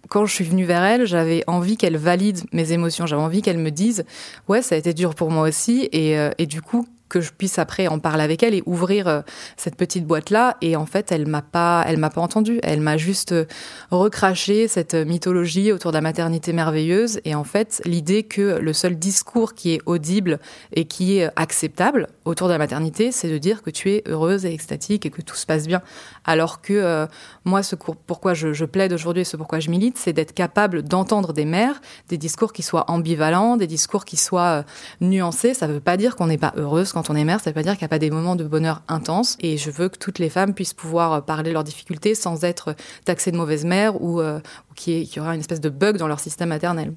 quand 0.10 0.26
je 0.26 0.34
suis 0.34 0.44
venue 0.44 0.66
vers 0.66 0.84
elle, 0.84 1.06
j'avais 1.06 1.44
envie 1.48 1.78
qu'elle 1.78 1.98
valide 1.98 2.42
mes 2.52 2.72
émotions. 2.72 3.06
J'avais 3.06 3.22
envie 3.22 3.42
qu'elle 3.42 3.60
me 3.60 3.72
dise, 3.72 4.04
ouais, 4.48 4.62
ça 4.62 4.76
a 4.76 4.78
été 4.78 4.94
dur 4.94 5.16
pour 5.16 5.32
moi 5.32 5.48
aussi. 5.48 5.88
Et, 5.92 6.18
euh, 6.18 6.32
et 6.38 6.48
du 6.48 6.62
coup, 6.62 6.88
que 7.10 7.22
je 7.22 7.32
puisse 7.32 7.60
après 7.60 7.88
en 7.88 8.00
parler 8.00 8.24
avec 8.24 8.44
elle 8.44 8.54
et 8.54 8.64
ouvrir 8.66 9.08
euh, 9.08 9.22
cette 9.58 9.76
petite 9.76 10.06
boîte 10.06 10.30
là 10.30 10.58
et 10.62 10.76
en 10.76 10.86
fait 10.86 11.12
elle 11.12 11.28
m'a 11.28 11.42
pas 11.42 11.84
elle 11.88 11.98
m'a 11.98 12.10
pas 12.10 12.22
entendu 12.22 12.60
elle 12.64 12.82
m'a 12.82 12.98
juste 12.98 13.32
euh, 13.32 13.46
recraché 13.92 14.68
cette 14.68 14.94
mythologie 14.94 15.72
autour 15.72 15.92
de 15.92 15.98
la 15.98 16.02
maternité 16.02 16.54
merveilleuse. 16.54 17.20
Et 17.26 17.36
en 17.36 17.44
fait 17.44 17.82
l'idée 17.86 18.24
que 18.24 18.60
le 18.60 18.74
seul 18.74 18.98
discours 18.98 19.54
qui 19.54 19.74
est 19.74 19.82
audible 19.86 20.40
et 20.74 20.86
qui 20.86 21.18
est 21.18 21.30
acceptable 21.36 22.08
autour 22.26 22.48
de 22.48 22.54
la 22.54 22.60
maternité 22.60 23.12
c'est 23.12 23.30
de 23.30 23.38
dire 23.38 23.62
que 23.62 23.70
tu 23.70 23.92
es 23.92 24.04
heureuse 24.08 24.46
et 24.46 24.54
extatique 24.54 25.06
et 25.06 25.10
que 25.10 25.22
tout 25.22 25.36
se 25.36 25.46
passe 25.46 25.68
bien. 25.68 25.82
Alors 26.26 26.62
que 26.62 26.74
euh, 26.74 27.08
moi 27.46 27.64
ce 27.64 27.76
pourquoi 27.76 28.34
je, 28.34 28.54
je 28.54 28.66
plaide 28.66 28.94
aujourd'hui 28.94 29.22
et 29.22 29.26
ce 29.26 29.38
pourquoi 29.38 29.60
je 29.60 29.70
milite 29.70 29.98
c'est 29.98 30.14
d'être 30.14 30.34
capable 30.34 30.84
d'entendre 30.84 31.34
des 31.34 31.46
mères 31.46 31.82
des 32.08 32.18
discours 32.18 32.54
qui 32.54 32.62
soient 32.62 32.90
ambivalents 32.90 33.58
des 33.58 33.68
discours 33.68 34.06
qui 34.06 34.18
soient 34.18 34.64
nuancés. 35.02 35.54
Ça 35.54 35.68
veut 35.68 35.80
pas 35.80 35.98
dire 35.98 36.16
qu'on 36.16 36.28
n'est 36.28 36.38
pas 36.38 36.54
heureuse 36.56 36.92
quand 37.00 37.14
on 37.14 37.16
est 37.16 37.24
mère, 37.24 37.40
ça 37.40 37.50
veut 37.50 37.54
pas 37.54 37.64
dire 37.64 37.74
qu'il 37.74 37.84
n'y 37.84 37.86
a 37.86 37.90
pas 37.90 38.00
des 38.00 38.12
moments 38.12 38.36
de 38.36 38.44
bonheur 38.44 38.82
intenses. 38.90 39.38
Et 39.40 39.58
je 39.58 39.72
veux 39.72 39.88
que 39.88 39.98
toutes 39.98 40.20
les 40.20 40.30
femmes 40.30 40.54
puissent 40.54 40.74
pouvoir 40.74 41.24
parler 41.24 41.54
leurs 41.54 41.64
difficultés 41.64 42.14
sans 42.14 42.44
être 42.44 42.76
taxées 43.06 43.32
de 43.32 43.38
mauvaise 43.38 43.64
mère 43.64 44.02
ou, 44.02 44.20
euh, 44.20 44.42
qu'il 44.76 45.04
y, 45.04 45.20
aura 45.20 45.34
une 45.34 45.40
espèce 45.40 45.62
de 45.62 45.70
bug 45.70 45.96
dans 45.96 46.10
leur 46.10 46.20
système 46.20 46.50
maternel. 46.50 46.94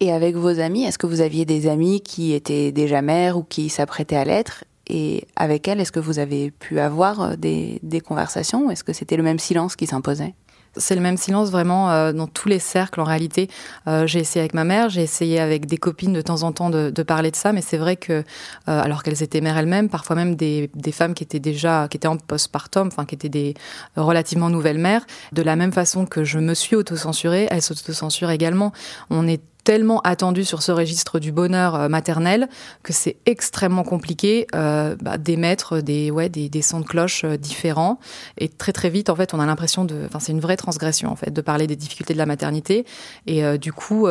Et 0.00 0.10
avec 0.10 0.34
vos 0.34 0.58
amis, 0.58 0.82
est-ce 0.82 0.98
que 0.98 1.06
vous 1.06 1.20
aviez 1.20 1.44
des 1.44 1.68
amis 1.68 2.00
qui 2.00 2.32
étaient 2.32 2.72
déjà 2.72 3.00
mères 3.00 3.38
ou 3.38 3.44
qui 3.44 3.68
s'apprêtaient 3.68 4.16
à 4.16 4.24
l'être? 4.24 4.64
Et 4.88 5.28
avec 5.36 5.68
elles, 5.68 5.78
est-ce 5.78 5.92
que 5.92 6.00
vous 6.00 6.18
avez 6.18 6.50
pu 6.50 6.80
avoir 6.80 7.20
euh, 7.20 7.36
des, 7.36 7.78
des 7.84 8.00
conversations 8.00 8.72
Est-ce 8.72 8.82
que 8.82 8.92
c'était 8.92 9.16
le 9.16 9.22
même 9.22 9.38
silence 9.38 9.76
qui 9.76 9.86
s'imposait? 9.86 10.34
C'est 10.76 10.94
le 10.94 11.00
même 11.00 11.16
silence 11.16 11.50
vraiment 11.50 11.90
euh, 11.90 12.12
dans 12.12 12.26
tous 12.26 12.48
les 12.48 12.58
cercles 12.58 13.00
en 13.00 13.04
réalité. 13.04 13.48
Euh, 13.86 14.06
j'ai 14.06 14.20
essayé 14.20 14.40
avec 14.40 14.54
ma 14.54 14.64
mère, 14.64 14.88
j'ai 14.88 15.02
essayé 15.02 15.40
avec 15.40 15.66
des 15.66 15.76
copines 15.76 16.12
de 16.12 16.22
temps 16.22 16.42
en 16.42 16.52
temps 16.52 16.70
de, 16.70 16.90
de 16.90 17.02
parler 17.02 17.30
de 17.30 17.36
ça, 17.36 17.52
mais 17.52 17.60
c'est 17.60 17.76
vrai 17.76 17.96
que 17.96 18.12
euh, 18.12 18.22
alors 18.66 19.02
qu'elles 19.02 19.22
étaient 19.22 19.40
mères 19.40 19.58
elles-mêmes, 19.58 19.88
parfois 19.88 20.16
même 20.16 20.34
des, 20.34 20.70
des, 20.74 20.92
femmes 20.92 21.14
qui 21.14 21.24
étaient 21.24 21.40
déjà 21.40 21.88
qui 21.88 21.96
étaient 21.96 22.08
en 22.08 22.16
postpartum, 22.16 22.88
enfin 22.88 23.04
qui 23.04 23.14
étaient 23.14 23.28
des 23.28 23.54
relativement 23.96 24.50
nouvelles 24.50 24.78
mères, 24.78 25.04
de 25.32 25.42
la 25.42 25.56
même 25.56 25.72
façon 25.72 26.06
que 26.06 26.24
je 26.24 26.38
me 26.38 26.54
suis 26.54 26.76
autocensurée, 26.76 27.48
elles 27.50 27.62
s'autocensurent 27.62 28.30
également. 28.30 28.72
On 29.10 29.26
est 29.26 29.40
tellement 29.64 30.00
attendu 30.00 30.44
sur 30.44 30.62
ce 30.62 30.72
registre 30.72 31.18
du 31.18 31.32
bonheur 31.32 31.74
euh, 31.74 31.88
maternel 31.88 32.48
que 32.82 32.92
c'est 32.92 33.16
extrêmement 33.26 33.84
compliqué 33.84 34.46
euh, 34.54 34.96
bah, 35.00 35.18
d'émettre 35.18 35.80
des, 35.80 36.10
ouais, 36.10 36.28
des, 36.28 36.48
des 36.48 36.62
sons 36.62 36.80
de 36.80 36.84
cloche 36.86 37.24
euh, 37.24 37.36
différents. 37.36 37.98
Et 38.38 38.48
très 38.48 38.72
très 38.72 38.90
vite, 38.90 39.10
en 39.10 39.16
fait, 39.16 39.34
on 39.34 39.40
a 39.40 39.46
l'impression 39.46 39.84
de... 39.84 40.04
Enfin, 40.06 40.18
c'est 40.18 40.32
une 40.32 40.40
vraie 40.40 40.56
transgression, 40.56 41.10
en 41.10 41.16
fait, 41.16 41.30
de 41.30 41.40
parler 41.40 41.66
des 41.66 41.76
difficultés 41.76 42.12
de 42.12 42.18
la 42.18 42.26
maternité. 42.26 42.84
Et 43.26 43.58
du 43.58 43.72
coup, 43.72 44.06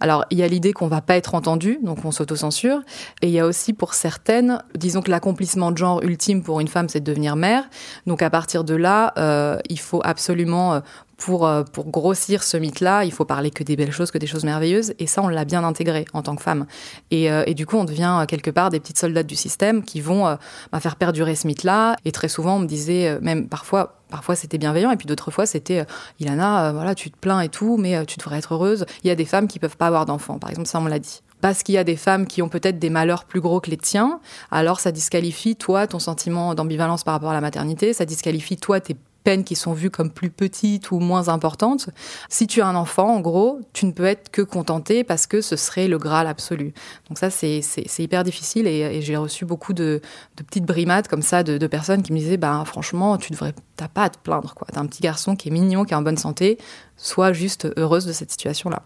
alors, 0.00 0.24
il 0.30 0.38
y 0.38 0.42
a 0.42 0.48
l'idée 0.48 0.72
qu'on 0.72 0.88
va 0.88 1.00
pas 1.00 1.16
être 1.16 1.34
entendu, 1.34 1.78
donc 1.82 2.04
on 2.04 2.10
s'autocensure. 2.10 2.82
Et 3.22 3.28
il 3.28 3.32
y 3.32 3.40
a 3.40 3.46
aussi 3.46 3.72
pour 3.72 3.94
certaines, 3.94 4.62
disons 4.74 5.02
que 5.02 5.10
l'accomplissement 5.10 5.70
de 5.70 5.78
genre 5.78 6.02
ultime 6.02 6.42
pour 6.42 6.60
une 6.60 6.68
femme, 6.68 6.88
c'est 6.88 7.00
de 7.00 7.04
devenir 7.04 7.36
mère. 7.36 7.68
Donc 8.06 8.22
à 8.22 8.30
partir 8.30 8.64
de 8.64 8.74
là, 8.74 9.60
il 9.68 9.78
faut 9.78 10.00
absolument 10.04 10.82
pour, 11.22 11.46
euh, 11.46 11.62
pour 11.62 11.88
grossir 11.88 12.42
ce 12.42 12.56
mythe-là, 12.56 13.04
il 13.04 13.12
faut 13.12 13.24
parler 13.24 13.52
que 13.52 13.62
des 13.62 13.76
belles 13.76 13.92
choses, 13.92 14.10
que 14.10 14.18
des 14.18 14.26
choses 14.26 14.42
merveilleuses. 14.42 14.92
Et 14.98 15.06
ça, 15.06 15.22
on 15.22 15.28
l'a 15.28 15.44
bien 15.44 15.62
intégré 15.62 16.04
en 16.14 16.22
tant 16.22 16.34
que 16.34 16.42
femme. 16.42 16.66
Et, 17.12 17.30
euh, 17.30 17.44
du 17.44 17.64
coup, 17.64 17.76
on 17.76 17.84
devient 17.84 18.18
euh, 18.22 18.26
quelque 18.26 18.50
part 18.50 18.70
des 18.70 18.80
petites 18.80 18.98
soldates 18.98 19.28
du 19.28 19.36
système 19.36 19.84
qui 19.84 20.00
vont 20.00 20.24
bah, 20.72 20.80
faire 20.80 20.96
perdurer 20.96 21.36
ce 21.36 21.46
mythe-là. 21.46 21.94
Et 22.04 22.10
très 22.10 22.28
souvent, 22.28 22.56
on 22.56 22.58
me 22.58 22.66
disait, 22.66 23.20
même 23.20 23.46
parfois, 23.48 24.00
parfois 24.10 24.34
c'était 24.34 24.58
bienveillant 24.58 24.90
et 24.90 24.96
puis 24.96 25.06
d'autres 25.06 25.30
fois 25.30 25.46
c'était 25.46 25.86
Ilana 26.20 26.72
voilà 26.72 26.94
tu 26.94 27.10
te 27.10 27.16
plains 27.16 27.40
et 27.40 27.48
tout 27.48 27.78
mais 27.78 28.04
tu 28.04 28.18
devrais 28.18 28.36
être 28.36 28.52
heureuse 28.52 28.84
il 29.02 29.08
y 29.08 29.10
a 29.10 29.14
des 29.14 29.24
femmes 29.24 29.48
qui 29.48 29.58
peuvent 29.58 29.78
pas 29.78 29.86
avoir 29.86 30.04
d'enfants 30.04 30.38
par 30.38 30.50
exemple 30.50 30.68
ça 30.68 30.78
on 30.80 30.84
l'a 30.84 30.98
dit 30.98 31.22
parce 31.40 31.62
qu'il 31.62 31.76
y 31.76 31.78
a 31.78 31.84
des 31.84 31.96
femmes 31.96 32.26
qui 32.26 32.42
ont 32.42 32.50
peut-être 32.50 32.78
des 32.78 32.90
malheurs 32.90 33.24
plus 33.24 33.40
gros 33.40 33.58
que 33.60 33.70
les 33.70 33.78
tiens 33.78 34.20
alors 34.50 34.80
ça 34.80 34.92
disqualifie 34.92 35.56
toi 35.56 35.86
ton 35.86 35.98
sentiment 35.98 36.54
d'ambivalence 36.54 37.04
par 37.04 37.14
rapport 37.14 37.30
à 37.30 37.34
la 37.34 37.40
maternité 37.40 37.94
ça 37.94 38.04
disqualifie 38.04 38.58
toi 38.58 38.80
tes 38.80 38.96
peines 39.22 39.44
qui 39.44 39.56
sont 39.56 39.72
vues 39.72 39.90
comme 39.90 40.10
plus 40.10 40.30
petites 40.30 40.90
ou 40.90 40.98
moins 40.98 41.28
importantes. 41.28 41.90
Si 42.28 42.46
tu 42.46 42.60
as 42.60 42.66
un 42.66 42.74
enfant, 42.74 43.14
en 43.14 43.20
gros, 43.20 43.60
tu 43.72 43.86
ne 43.86 43.92
peux 43.92 44.04
être 44.04 44.30
que 44.30 44.42
contenté 44.42 45.04
parce 45.04 45.26
que 45.26 45.40
ce 45.40 45.56
serait 45.56 45.88
le 45.88 45.98
Graal 45.98 46.26
absolu. 46.26 46.72
Donc 47.08 47.18
ça, 47.18 47.30
c'est 47.30 47.62
hyper 47.98 48.24
difficile 48.24 48.66
et, 48.66 49.00
j'ai 49.02 49.16
reçu 49.16 49.44
beaucoup 49.44 49.72
de, 49.72 50.00
petites 50.36 50.64
brimades 50.64 51.08
comme 51.08 51.22
ça 51.22 51.42
de, 51.42 51.66
personnes 51.66 52.02
qui 52.02 52.12
me 52.12 52.18
disaient, 52.18 52.36
bah, 52.36 52.62
franchement, 52.66 53.16
tu 53.16 53.32
devrais, 53.32 53.54
pas 53.94 54.04
à 54.04 54.10
te 54.10 54.18
plaindre, 54.18 54.54
quoi. 54.54 54.66
T'as 54.72 54.80
un 54.80 54.86
petit 54.86 55.02
garçon 55.02 55.36
qui 55.36 55.48
est 55.48 55.50
mignon, 55.50 55.84
qui 55.84 55.92
est 55.92 55.96
en 55.96 56.02
bonne 56.02 56.18
santé, 56.18 56.58
sois 56.96 57.32
juste 57.32 57.68
heureuse 57.76 58.06
de 58.06 58.12
cette 58.12 58.30
situation-là. 58.30 58.82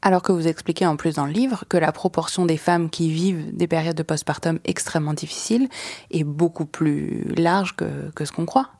Alors 0.00 0.22
que 0.22 0.32
vous 0.32 0.48
expliquez 0.48 0.84
en 0.86 0.96
plus 0.96 1.14
dans 1.14 1.26
le 1.26 1.32
livre 1.32 1.64
que 1.68 1.76
la 1.76 1.92
proportion 1.92 2.44
des 2.44 2.56
femmes 2.56 2.90
qui 2.90 3.10
vivent 3.10 3.54
des 3.54 3.68
périodes 3.68 3.96
de 3.96 4.02
postpartum 4.02 4.58
extrêmement 4.64 5.14
difficiles 5.14 5.68
est 6.10 6.24
beaucoup 6.24 6.66
plus 6.66 7.24
large 7.36 7.76
que 7.76 8.24
ce 8.24 8.32
qu'on 8.32 8.46
croit. 8.46 8.70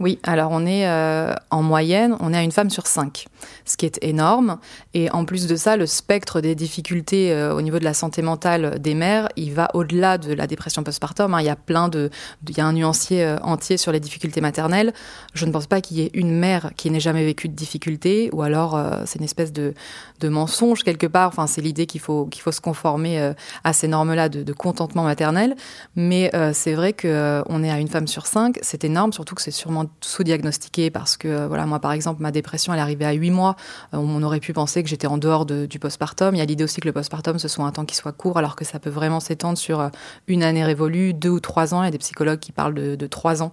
Oui, 0.00 0.18
alors 0.22 0.50
on 0.50 0.64
est 0.64 0.88
euh, 0.88 1.34
en 1.50 1.62
moyenne, 1.62 2.16
on 2.20 2.32
est 2.32 2.36
à 2.38 2.42
une 2.42 2.52
femme 2.52 2.70
sur 2.70 2.86
cinq, 2.86 3.26
ce 3.66 3.76
qui 3.76 3.84
est 3.84 4.02
énorme. 4.02 4.58
Et 4.94 5.10
en 5.10 5.26
plus 5.26 5.46
de 5.46 5.56
ça, 5.56 5.76
le 5.76 5.84
spectre 5.84 6.40
des 6.40 6.54
difficultés 6.54 7.34
euh, 7.34 7.54
au 7.54 7.60
niveau 7.60 7.78
de 7.78 7.84
la 7.84 7.92
santé 7.92 8.22
mentale 8.22 8.78
des 8.80 8.94
mères, 8.94 9.28
il 9.36 9.52
va 9.52 9.68
au-delà 9.74 10.16
de 10.16 10.32
la 10.32 10.46
dépression 10.46 10.82
postpartum. 10.82 11.34
Hein. 11.34 11.42
Il 11.42 11.44
y 11.44 11.50
a 11.50 11.56
plein 11.56 11.90
de, 11.90 12.08
il 12.48 12.56
y 12.56 12.62
a 12.62 12.64
un 12.64 12.72
nuancier 12.72 13.22
euh, 13.22 13.36
entier 13.42 13.76
sur 13.76 13.92
les 13.92 14.00
difficultés 14.00 14.40
maternelles. 14.40 14.94
Je 15.34 15.44
ne 15.44 15.52
pense 15.52 15.66
pas 15.66 15.82
qu'il 15.82 15.98
y 15.98 16.00
ait 16.00 16.10
une 16.14 16.32
mère 16.32 16.70
qui 16.78 16.90
n'ait 16.90 16.98
jamais 16.98 17.26
vécu 17.26 17.50
de 17.50 17.54
difficultés, 17.54 18.30
ou 18.32 18.40
alors 18.40 18.82
c'est 19.04 19.18
une 19.18 19.24
espèce 19.24 19.52
de, 19.52 19.74
mensonge 20.22 20.82
quelque 20.82 21.06
part. 21.06 21.28
Enfin, 21.28 21.46
c'est 21.46 21.60
l'idée 21.60 21.84
qu'il 21.84 22.00
faut 22.00 22.28
faut 22.38 22.52
se 22.52 22.60
conformer 22.62 23.32
à 23.64 23.72
ces 23.74 23.86
normes-là 23.86 24.30
de, 24.30 24.52
contentement 24.52 25.02
maternel. 25.02 25.56
Mais 25.94 26.30
c'est 26.54 26.72
vrai 26.72 26.94
que 26.94 27.42
on 27.48 27.62
est 27.62 27.70
à 27.70 27.78
une 27.78 27.88
femme 27.88 28.06
sur 28.06 28.26
cinq. 28.26 28.58
C'est 28.62 28.84
énorme, 28.84 29.12
surtout 29.12 29.34
que 29.34 29.42
c'est 29.42 29.50
sûrement 29.50 29.89
sous-diagnostiqué 30.00 30.90
parce 30.90 31.16
que, 31.16 31.46
voilà, 31.46 31.66
moi, 31.66 31.80
par 31.80 31.92
exemple, 31.92 32.22
ma 32.22 32.30
dépression, 32.30 32.72
elle 32.72 32.78
est 32.78 32.82
arrivée 32.82 33.04
à 33.04 33.12
8 33.12 33.30
mois. 33.30 33.56
on 33.92 34.22
aurait 34.22 34.40
pu 34.40 34.52
penser 34.52 34.82
que 34.82 34.88
j'étais 34.88 35.06
en 35.06 35.18
dehors 35.18 35.46
du 35.46 35.78
postpartum. 35.78 36.34
Il 36.34 36.38
y 36.38 36.40
a 36.40 36.44
l'idée 36.44 36.64
aussi 36.64 36.80
que 36.80 36.88
le 36.88 36.92
postpartum, 36.92 37.38
ce 37.38 37.48
soit 37.48 37.64
un 37.64 37.72
temps 37.72 37.84
qui 37.84 37.96
soit 37.96 38.12
court, 38.12 38.38
alors 38.38 38.56
que 38.56 38.64
ça 38.64 38.78
peut 38.78 38.90
vraiment 38.90 39.20
s'étendre 39.20 39.58
sur 39.58 39.90
une 40.26 40.42
année 40.42 40.64
révolue, 40.64 41.14
deux 41.14 41.30
ou 41.30 41.40
trois 41.40 41.74
ans. 41.74 41.82
Il 41.82 41.86
y 41.86 41.88
a 41.88 41.92
des 41.92 41.98
psychologues 41.98 42.40
qui 42.40 42.52
parlent 42.52 42.74
de, 42.74 43.06
trois 43.06 43.42
ans. 43.42 43.52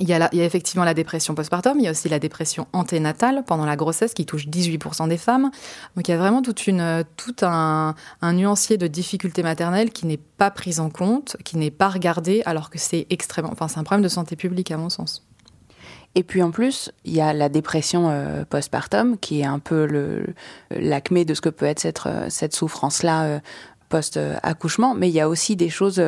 Il 0.00 0.08
y, 0.08 0.12
a 0.12 0.28
il 0.32 0.38
y 0.38 0.42
a 0.42 0.44
effectivement 0.44 0.84
la 0.84 0.94
dépression 0.94 1.34
postpartum. 1.34 1.78
Il 1.78 1.84
y 1.84 1.88
a 1.88 1.90
aussi 1.90 2.08
la 2.08 2.18
dépression 2.18 2.66
anténatale 2.72 3.44
pendant 3.46 3.66
la 3.66 3.76
grossesse 3.76 4.14
qui 4.14 4.26
touche 4.26 4.46
18% 4.46 5.08
des 5.08 5.18
femmes. 5.18 5.50
Donc, 5.96 6.08
il 6.08 6.10
y 6.10 6.14
a 6.14 6.18
vraiment 6.18 6.42
toute 6.42 6.66
une, 6.66 7.04
tout 7.16 7.36
un, 7.42 7.94
un 8.22 8.32
nuancier 8.32 8.76
de 8.76 8.86
difficultés 8.86 9.42
maternelles 9.42 9.90
qui 9.90 10.06
n'est 10.06 10.16
pas 10.16 10.50
prise 10.50 10.80
en 10.80 10.90
compte, 10.90 11.36
qui 11.44 11.56
n'est 11.56 11.70
pas 11.70 11.88
regardé, 11.88 12.42
alors 12.46 12.70
que 12.70 12.78
c'est 12.78 13.06
extrêmement. 13.10 13.52
Enfin, 13.52 13.68
c'est 13.68 13.78
un 13.78 13.84
problème 13.84 14.02
de 14.02 14.08
santé 14.08 14.36
publique, 14.36 14.70
à 14.70 14.76
mon 14.76 14.88
sens. 14.88 15.24
Et 16.14 16.22
puis 16.22 16.42
en 16.42 16.50
plus, 16.50 16.92
il 17.04 17.14
y 17.14 17.20
a 17.20 17.32
la 17.32 17.48
dépression 17.48 18.08
euh, 18.08 18.44
postpartum, 18.44 19.18
qui 19.18 19.40
est 19.40 19.46
un 19.46 19.58
peu 19.58 20.24
l'acmé 20.70 21.24
de 21.24 21.34
ce 21.34 21.40
que 21.40 21.48
peut 21.48 21.66
être 21.66 21.80
cette, 21.80 22.06
euh, 22.06 22.26
cette 22.28 22.54
souffrance-là 22.54 23.24
euh, 23.24 23.38
post-accouchement. 23.88 24.94
Mais 24.94 25.08
il 25.08 25.14
y 25.14 25.20
a 25.20 25.28
aussi 25.28 25.56
des 25.56 25.70
choses 25.70 26.02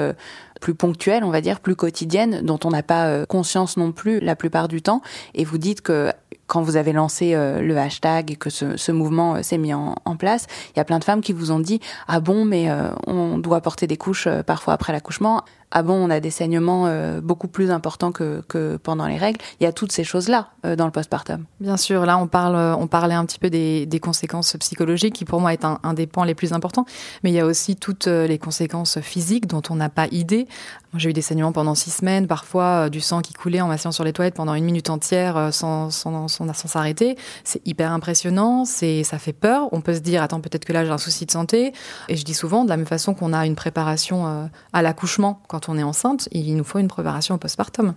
plus 0.61 0.75
ponctuelles, 0.75 1.25
on 1.25 1.31
va 1.31 1.41
dire, 1.41 1.61
plus 1.61 1.77
quotidiennes, 1.77 2.41
dont 2.43 2.59
on 2.65 2.71
n'a 2.71 2.83
pas 2.83 3.27
conscience 3.27 3.77
non 3.77 3.93
plus 3.93 4.19
la 4.21 4.35
plupart 4.35 4.67
du 4.67 4.83
temps. 4.83 5.03
Et 5.35 5.45
vous 5.45 5.59
dites 5.59 5.83
que 5.83 6.11
quand 6.47 6.63
vous 6.63 6.77
avez 6.77 6.93
lancé 6.93 7.35
euh, 7.35 7.61
le 7.61 7.77
hashtag 7.77 8.31
et 8.31 8.37
que 8.37 8.51
ce, 8.51 8.77
ce 8.77 8.93
mouvement 8.93 9.37
euh, 9.37 9.43
s'est 9.43 9.59
mis 9.59 9.75
en, 9.75 9.95
place, 10.19 10.47
il 10.75 10.79
y 10.79 10.81
a 10.81 10.85
plein 10.85 10.99
de 10.99 11.05
femmes 11.05 11.21
qui 11.21 11.33
vous 11.33 11.51
ont 11.51 11.61
dit 11.61 11.81
ah 12.09 12.21
bon 12.21 12.45
mais 12.47 12.71
euh, 12.71 12.89
on 13.07 13.39
doit 13.39 13.61
porter 13.61 13.87
des 13.87 13.99
couches 13.99 14.29
parfois 14.47 14.73
après 14.73 14.93
l'accouchement 14.93 15.43
ah 15.73 15.83
bon, 15.83 15.95
on 15.95 16.11
a 16.11 16.21
des 16.21 16.31
saignements 16.31 16.87
euh, 16.87 17.21
beaucoup 17.21 17.49
plus 17.49 17.71
importants 17.71 18.13
que, 18.13 18.43
pendant 18.83 19.07
les 19.07 19.19
règles. 19.19 19.41
Il 19.61 19.65
y 19.65 19.67
a 19.67 19.73
toutes 19.73 19.93
ces 19.93 20.05
choses-là 20.05 20.49
euh, 20.65 20.77
dans 20.77 20.87
le 20.87 20.93
postpartum. 20.93 21.45
Bien 21.61 21.77
sûr, 21.77 22.07
là 22.07 22.19
on 22.19 22.29
parle, 22.29 22.55
euh, 22.55 22.77
on 22.77 22.87
parlait 22.87 23.15
un 23.15 23.27
petit 23.27 23.39
peu 23.39 23.51
des, 23.51 24.01
conséquences 24.01 24.57
psychologiques, 24.61 25.15
qui 25.15 25.25
pour 25.25 25.41
moi 25.41 25.53
est 25.53 25.65
un, 25.65 25.95
des 25.95 26.07
points 26.07 26.27
les 26.27 26.35
plus 26.35 26.53
importants. 26.53 26.85
Mais 27.25 27.31
il 27.31 27.35
y 27.35 27.41
a 27.41 27.47
aussi 27.47 27.77
toutes 27.77 28.07
les 28.07 28.39
conséquences 28.39 29.01
physiques 29.01 29.47
dont 29.47 29.63
on 29.71 29.77
n'a 29.77 29.89
pas 29.89 30.07
idée. 30.13 30.47
J'ai 30.95 31.11
eu 31.11 31.13
des 31.13 31.23
saignements 31.23 31.53
pendant 31.53 31.75
six 31.75 31.91
semaines, 31.91 32.27
parfois 32.27 32.89
du 32.89 33.01
sang 33.01 33.21
qui 33.21 33.33
coulait 33.33 33.61
en 33.61 33.69
m'asseyant 33.69 33.93
sur 33.93 34.05
les 34.05 34.13
toilettes 34.13 34.35
pendant 34.35 34.55
une 34.55 34.65
minute 34.65 34.89
entière 34.91 35.53
sans 35.53 35.91
sans, 35.91 36.29
sans, 36.29 36.55
s'arrêter. 36.55 37.17
C'est 37.45 37.67
hyper 37.67 37.93
impressionnant, 37.93 38.65
ça 38.65 39.19
fait 39.19 39.33
peur. 39.33 39.69
On 39.73 39.81
peut 39.81 39.95
se 39.95 40.01
dire 40.01 40.23
attends 40.23 40.41
peut-être 40.41 40.65
que 40.65 40.73
là 40.73 40.85
j'ai 40.85 40.91
un 40.91 40.99
souci 40.99 41.27
de 41.27 41.31
santé. 41.31 41.73
Et 42.09 42.17
je 42.17 42.25
dis 42.25 42.35
souvent 42.35 42.65
de 42.65 42.69
la 42.69 42.77
même 42.77 42.87
façon 42.87 43.15
qu'on 43.15 43.33
a 43.33 43.45
une 43.47 43.57
préparation 43.57 44.49
à 44.73 44.83
l'accouchement 44.83 45.41
on 45.69 45.79
est 45.79 45.83
enceinte, 45.83 46.29
il 46.33 46.57
nous 46.57 46.65
faut 46.65 46.79
une 46.79 46.89
préparation 46.89 47.35
au 47.35 47.39
postpartum. 47.39 47.95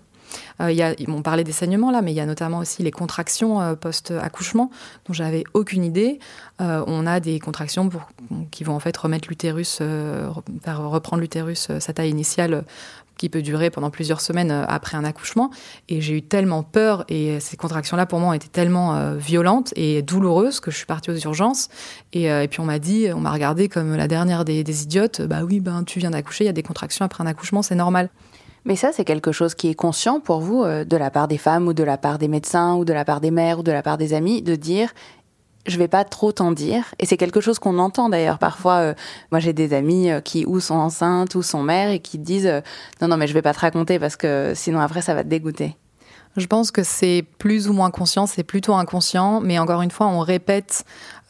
Euh, 0.62 0.72
y 0.72 0.82
a, 0.82 0.94
ils 1.00 1.10
m'ont 1.10 1.22
parlé 1.22 1.44
des 1.44 1.52
saignements 1.52 1.92
là, 1.92 2.02
mais 2.02 2.12
il 2.12 2.16
y 2.16 2.20
a 2.20 2.26
notamment 2.26 2.60
aussi 2.60 2.84
les 2.84 2.92
contractions 2.92 3.62
euh, 3.62 3.76
post-accouchement 3.76 4.70
dont 5.06 5.14
j'avais 5.14 5.44
aucune 5.54 5.84
idée. 5.84 6.20
Euh, 6.62 6.84
on 6.88 7.06
a 7.08 7.20
des 7.20 7.40
contractions 7.40 7.90
qui 8.52 8.64
vont 8.64 8.76
en 8.76 8.80
fait 8.80 8.96
remettre 8.96 9.28
l'utérus, 9.30 9.80
euh, 9.82 10.30
faire 10.64 10.88
reprendre 10.88 11.22
l'utérus 11.22 11.70
sa 11.80 11.94
taille 11.94 12.10
initiale 12.10 12.64
qui 13.20 13.30
peut 13.30 13.44
durer 13.44 13.70
pendant 13.70 13.92
plusieurs 13.92 14.22
semaines 14.22 14.50
euh, 14.50 14.66
après 14.68 14.98
un 14.98 15.04
accouchement. 15.04 15.52
Et 15.90 16.02
j'ai 16.02 16.16
eu 16.16 16.22
tellement 16.24 16.64
peur 16.64 17.06
et 17.10 17.40
ces 17.40 17.58
contractions-là 17.58 18.08
pour 18.08 18.20
moi 18.20 18.36
étaient 18.36 18.48
tellement 18.48 18.96
euh, 18.96 19.16
violentes 19.16 19.74
et 19.76 20.02
douloureuses 20.02 20.60
que 20.60 20.72
je 20.72 20.78
suis 20.78 20.86
partie 20.88 21.12
aux 21.12 21.18
urgences. 21.18 21.68
Et, 22.14 22.32
euh, 22.32 22.48
puis 22.48 22.62
on 22.62 22.66
m'a 22.66 22.80
dit, 22.80 23.08
on 23.14 23.20
m'a 23.20 23.32
regardé 23.32 23.68
comme 23.68 23.96
la 23.96 24.08
dernière 24.08 24.46
des, 24.46 24.84
idiotes. 24.84 25.22
Bah 25.22 25.42
oui, 25.44 25.60
ben 25.60 25.84
tu 25.84 26.00
viens 26.00 26.12
d'accoucher, 26.12 26.46
il 26.46 26.48
y 26.48 26.50
a 26.50 26.54
des 26.54 26.64
contractions 26.64 27.04
après 27.04 27.22
un 27.22 27.28
accouchement, 27.28 27.62
c'est 27.62 27.76
normal. 27.76 28.10
Mais 28.66 28.76
ça, 28.76 28.92
c'est 28.94 29.04
quelque 29.04 29.32
chose 29.32 29.56
qui 29.56 29.70
est 29.70 29.74
conscient 29.74 30.20
pour 30.20 30.40
vous, 30.40 30.64
de 30.64 30.98
la 30.98 31.10
part 31.10 31.28
des 31.28 31.38
femmes 31.38 31.68
ou 31.68 31.74
de 31.74 31.84
la 31.84 31.98
part 31.98 32.18
des 32.18 32.28
médecins 32.28 32.76
ou 32.76 32.86
de 32.86 32.94
la 32.94 33.04
part 33.04 33.20
des 33.20 33.32
mères 33.32 33.60
ou 33.60 33.64
de 33.64 33.72
la 33.72 33.82
part 33.82 33.98
des 33.98 34.14
amis, 34.14 34.42
de 34.42 34.56
dire 34.56 34.90
je 35.68 35.78
vais 35.78 35.88
pas 35.88 36.04
trop 36.04 36.32
t'en 36.32 36.52
dire. 36.52 36.86
Et 37.00 37.06
c'est 37.06 37.18
quelque 37.18 37.42
chose 37.42 37.60
qu'on 37.60 37.80
entend 37.80 38.10
d'ailleurs 38.10 38.40
parfois. 38.40 38.76
Euh, 38.78 38.94
moi, 39.32 39.40
j'ai 39.40 39.54
des 39.54 39.74
amis 39.74 40.12
euh, 40.12 40.22
qui 40.22 40.46
ou 40.46 40.60
sont 40.60 40.76
enceintes 40.76 41.36
ou 41.36 41.42
sont 41.42 41.64
mères 41.64 41.90
et 41.90 42.00
qui 42.00 42.18
disent 42.18 42.48
euh, 42.48 42.62
non, 43.02 43.08
non, 43.08 43.18
mais 43.18 43.28
je 43.28 43.34
vais 43.34 43.42
pas 43.42 43.54
te 43.54 43.60
raconter 43.60 44.00
parce 44.00 44.16
que 44.16 44.54
sinon 44.56 44.80
après 44.80 45.02
ça 45.02 45.14
va 45.14 45.24
te 45.24 45.30
dégoûter. 45.30 45.76
Je 46.38 46.46
pense 46.46 46.72
que 46.72 46.84
c'est 46.84 47.26
plus 47.40 47.68
ou 47.68 47.74
moins 47.74 47.92
conscient, 47.92 48.28
c'est 48.28 48.44
plutôt 48.44 48.76
inconscient, 48.76 49.42
mais 49.42 49.58
encore 49.58 49.82
une 49.82 49.92
fois, 49.92 50.08
on 50.08 50.20
répète 50.20 50.86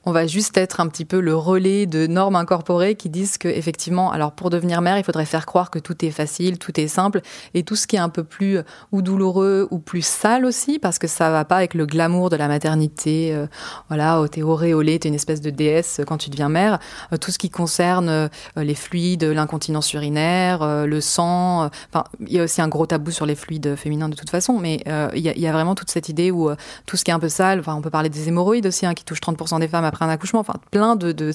on 0.06 0.12
va 0.12 0.27
juste 0.27 0.58
être 0.58 0.79
un 0.79 0.88
petit 0.88 1.06
peu 1.06 1.20
le 1.20 1.36
relais 1.36 1.86
de 1.86 2.08
normes 2.08 2.36
incorporées 2.36 2.96
qui 2.96 3.10
disent 3.10 3.38
que 3.38 3.48
effectivement, 3.48 4.12
alors 4.12 4.32
pour 4.32 4.50
devenir 4.50 4.82
mère, 4.82 4.98
il 4.98 5.03
faudrait 5.03 5.25
faire 5.25 5.46
croire 5.46 5.70
que 5.70 5.79
tout 5.79 6.03
est 6.06 6.12
facile, 6.12 6.58
tout 6.58 6.79
est 6.79 6.88
simple, 6.88 7.22
et 7.53 7.63
tout 7.63 7.75
ce 7.75 7.88
qui 7.88 7.96
est 7.96 8.00
un 8.00 8.10
peu 8.10 8.24
plus 8.24 8.58
euh, 8.58 8.63
ou 8.91 9.01
douloureux 9.01 9.68
ou 9.72 9.79
plus 9.79 10.06
sale 10.06 10.46
aussi, 10.46 10.79
parce 10.79 11.00
que 11.00 11.08
ça 11.08 11.29
va 11.29 11.46
pas 11.46 11.58
avec 11.58 11.74
le 11.74 11.86
glamour 11.86 12.29
de 12.29 12.36
la 12.36 12.48
maternité. 12.48 13.34
Euh, 13.34 13.48
voilà, 13.88 14.22
oh, 14.22 14.27
t'es 14.27 14.41
auréolée, 14.41 15.00
t'es 15.00 15.10
une 15.10 15.15
espèce 15.15 15.41
de 15.41 15.50
déesse 15.50 16.01
quand 16.08 16.18
tu 16.18 16.29
deviens 16.29 16.50
mère. 16.50 16.79
Euh, 17.13 17.18
tout 17.18 17.32
ce 17.32 17.38
qui 17.39 17.50
concerne 17.50 18.10
euh, 18.10 18.27
les 18.56 18.75
fluides, 18.75 19.24
l'incontinence 19.24 19.94
urinaire, 19.94 20.62
euh, 20.62 20.86
le 20.86 21.01
sang. 21.01 21.63
euh, 21.63 21.70
Enfin, 21.94 22.03
il 22.20 22.34
y 22.34 22.39
a 22.39 22.44
aussi 22.44 22.62
un 22.62 22.68
gros 22.68 22.86
tabou 22.86 23.12
sur 23.12 23.25
les 23.25 23.36
fluides 23.36 23.75
féminins 23.75 24.10
de 24.10 24.15
toute 24.15 24.29
façon, 24.29 24.60
mais 24.60 24.82
euh, 24.88 25.10
il 25.15 25.22
y, 25.22 25.39
y 25.39 25.48
a 25.48 25.51
vraiment 25.51 25.75
toute 25.75 25.89
cette 25.89 26.10
idée 26.10 26.32
où 26.32 26.50
euh, 26.50 26.56
tout 26.86 26.98
ce 26.98 27.03
qui 27.03 27.12
est 27.12 27.13
un 27.13 27.20
peu 27.20 27.29
sale. 27.29 27.60
Enfin, 27.60 27.75
on 27.75 27.82
peut 27.82 27.89
parler 27.89 28.10
des 28.10 28.27
hémorroïdes 28.27 28.68
aussi, 28.68 28.86
hein, 28.86 28.94
qui 28.94 29.03
touchent 29.03 29.22
30% 29.22 29.60
des 29.60 29.68
femmes 29.68 29.86
après 29.89 30.05
un 30.05 30.10
accouchement. 30.10 30.39
Enfin, 30.39 30.55
plein 30.72 30.96
de, 30.96 31.12
de, 31.12 31.34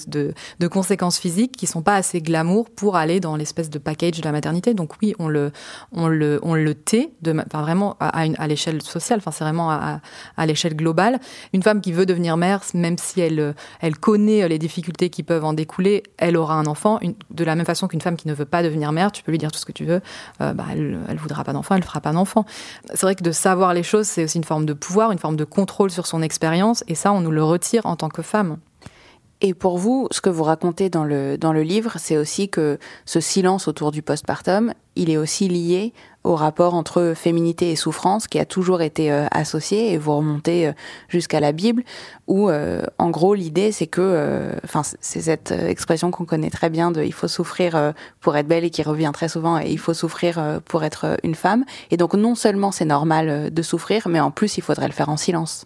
de, 0.59 0.67
conséquences 0.67 1.19
physiques 1.19 1.55
qui 1.55 1.67
sont 1.67 1.81
pas 1.81 1.95
assez 1.95 2.21
glamour 2.21 2.69
pour 2.69 2.95
aller 2.95 3.19
dans 3.19 3.35
l'espèce 3.35 3.69
de 3.69 3.77
package 3.77 4.19
de 4.19 4.23
la 4.23 4.31
maternité. 4.31 4.73
Donc 4.73 4.93
oui, 5.01 5.13
on 5.19 5.27
le, 5.27 5.51
on 5.91 6.07
le, 6.07 6.39
on 6.41 6.55
le 6.55 6.73
tait, 6.73 7.11
de, 7.21 7.35
enfin 7.45 7.61
vraiment 7.61 7.95
à, 7.99 8.21
à, 8.21 8.47
l'échelle 8.47 8.81
sociale. 8.81 9.19
Enfin, 9.19 9.31
c'est 9.31 9.43
vraiment 9.43 9.69
à, 9.69 10.01
à, 10.37 10.45
l'échelle 10.45 10.75
globale. 10.75 11.19
Une 11.53 11.61
femme 11.61 11.81
qui 11.81 11.91
veut 11.91 12.05
devenir 12.05 12.37
mère, 12.37 12.61
même 12.73 12.97
si 12.97 13.21
elle, 13.21 13.53
elle 13.81 13.97
connaît 13.97 14.47
les 14.47 14.57
difficultés 14.57 15.09
qui 15.09 15.23
peuvent 15.23 15.45
en 15.45 15.53
découler, 15.53 16.03
elle 16.17 16.37
aura 16.37 16.55
un 16.55 16.65
enfant. 16.65 16.99
De 17.29 17.43
la 17.43 17.55
même 17.55 17.65
façon 17.65 17.87
qu'une 17.87 18.01
femme 18.01 18.15
qui 18.15 18.27
ne 18.27 18.33
veut 18.33 18.45
pas 18.45 18.63
devenir 18.63 18.91
mère, 18.91 19.11
tu 19.11 19.23
peux 19.23 19.31
lui 19.31 19.37
dire 19.37 19.51
tout 19.51 19.59
ce 19.59 19.65
que 19.65 19.71
tu 19.71 19.85
veux, 19.85 20.01
euh, 20.41 20.53
bah, 20.53 20.65
elle, 20.71 20.99
elle 21.07 21.17
voudra 21.17 21.43
pas 21.43 21.53
d'enfant, 21.53 21.75
elle 21.75 21.83
fera 21.83 22.01
pas 22.01 22.11
d'enfant. 22.11 22.45
C'est 22.89 23.01
vrai 23.01 23.15
que 23.15 23.23
de 23.23 23.31
savoir 23.31 23.73
les 23.73 23.83
choses, 23.83 24.07
c'est 24.07 24.23
aussi 24.23 24.37
une 24.37 24.43
forme 24.43 24.65
de 24.65 24.73
pouvoir, 24.73 25.11
une 25.11 25.19
forme 25.19 25.35
de 25.35 25.43
contrôle 25.43 25.91
sur 25.91 26.07
son 26.07 26.21
expérience, 26.21 26.83
et 26.87 26.95
ça, 26.95 27.11
on 27.11 27.21
nous 27.21 27.31
le 27.31 27.43
retire 27.43 27.85
en 27.85 27.95
tant 27.95 28.09
que 28.09 28.21
femme. 28.21 28.54
Et 29.41 29.53
pour 29.53 29.77
vous, 29.77 30.07
ce 30.11 30.21
que 30.21 30.29
vous 30.29 30.43
racontez 30.43 30.89
dans 30.89 31.03
le, 31.03 31.37
dans 31.37 31.51
livre, 31.63 31.95
c'est 31.97 32.17
aussi 32.17 32.49
que 32.49 32.79
ce 33.05 33.19
silence 33.19 33.67
autour 33.67 33.91
du 33.91 34.01
postpartum, 34.01 34.73
il 34.95 35.09
est 35.09 35.17
aussi 35.17 35.47
lié 35.47 35.93
au 36.25 36.35
rapport 36.35 36.73
entre 36.73 37.13
féminité 37.15 37.71
et 37.71 37.75
souffrance 37.75 38.27
qui 38.27 38.39
a 38.39 38.45
toujours 38.45 38.81
été 38.81 39.11
euh, 39.11 39.25
associé, 39.31 39.93
et 39.93 39.97
vous 39.97 40.17
remontez 40.17 40.67
euh, 40.67 40.71
jusqu'à 41.07 41.39
la 41.39 41.51
Bible, 41.51 41.83
où 42.27 42.49
euh, 42.49 42.81
en 42.97 43.09
gros 43.09 43.33
l'idée 43.33 43.71
c'est 43.71 43.87
que, 43.87 44.51
enfin 44.63 44.81
c'est 44.99 45.21
cette 45.21 45.51
expression 45.51 46.11
qu'on 46.11 46.25
connaît 46.25 46.49
très 46.49 46.69
bien 46.69 46.91
de 46.91 47.03
il 47.03 47.13
faut 47.13 47.27
souffrir 47.27 47.93
pour 48.19 48.35
être 48.35 48.47
belle 48.47 48.63
et 48.63 48.69
qui 48.71 48.83
revient 48.83 49.11
très 49.13 49.29
souvent, 49.29 49.59
et 49.59 49.69
il 49.69 49.79
faut 49.79 49.93
souffrir 49.93 50.59
pour 50.65 50.83
être 50.83 51.17
une 51.23 51.35
femme. 51.35 51.63
Et 51.91 51.97
donc 51.97 52.15
non 52.15 52.35
seulement 52.35 52.71
c'est 52.71 52.85
normal 52.85 53.53
de 53.53 53.61
souffrir, 53.61 54.07
mais 54.07 54.19
en 54.19 54.31
plus 54.31 54.57
il 54.57 54.61
faudrait 54.61 54.87
le 54.87 54.93
faire 54.93 55.09
en 55.09 55.17
silence. 55.17 55.65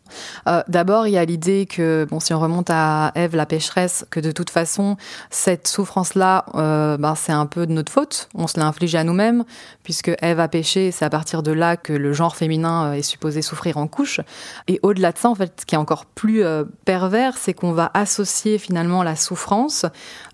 D'abord, 0.68 1.08
il 1.08 1.12
y 1.14 1.18
a 1.18 1.24
l'idée 1.24 1.66
que, 1.66 2.06
bon, 2.10 2.20
si 2.20 2.34
on 2.34 2.40
remonte 2.40 2.70
à 2.70 3.12
Ève 3.16 3.36
la 3.36 3.46
pécheresse, 3.46 4.06
que 4.10 4.20
de 4.20 4.32
toute 4.32 4.50
façon, 4.50 4.98
cette 5.30 5.68
souffrance-là, 5.68 6.46
euh, 6.56 6.98
ben, 6.98 7.16
c'est 7.16 7.32
un 7.32 7.46
peu 7.46 7.66
de 7.66 7.72
notre 7.72 7.92
faute. 7.92 8.30
On 8.36 8.48
se 8.48 8.60
l'a 8.60 8.68
infligée 8.68 8.98
à 8.98 9.04
nous-mêmes, 9.04 9.46
puisque 9.84 10.12
Ève 10.22 10.40
a 10.40 10.48
c'est 10.64 11.04
à 11.04 11.10
partir 11.10 11.44
de 11.44 11.52
là 11.52 11.78
que 11.78 11.94
le 11.94 12.14
genre 12.14 12.36
féminin 12.36 12.92
euh, 12.92 12.94
est 12.94 13.02
supposé 13.02 13.42
souffrir 13.42 13.78
en 13.78 13.88
couche. 13.88 14.22
Et 14.68 14.80
au-delà 14.84 15.12
de 15.12 15.18
ça, 15.18 15.30
en 15.30 15.36
fait, 15.36 15.62
ce 15.62 15.66
qui 15.66 15.76
est 15.76 15.78
encore 15.78 16.06
plus 16.06 16.44
euh, 16.44 16.64
pervers, 16.86 17.38
c'est 17.38 17.54
qu'on 17.54 17.72
va 17.72 17.92
associer 17.94 18.58
finalement 18.58 19.04
la 19.04 19.16
souffrance 19.16 19.86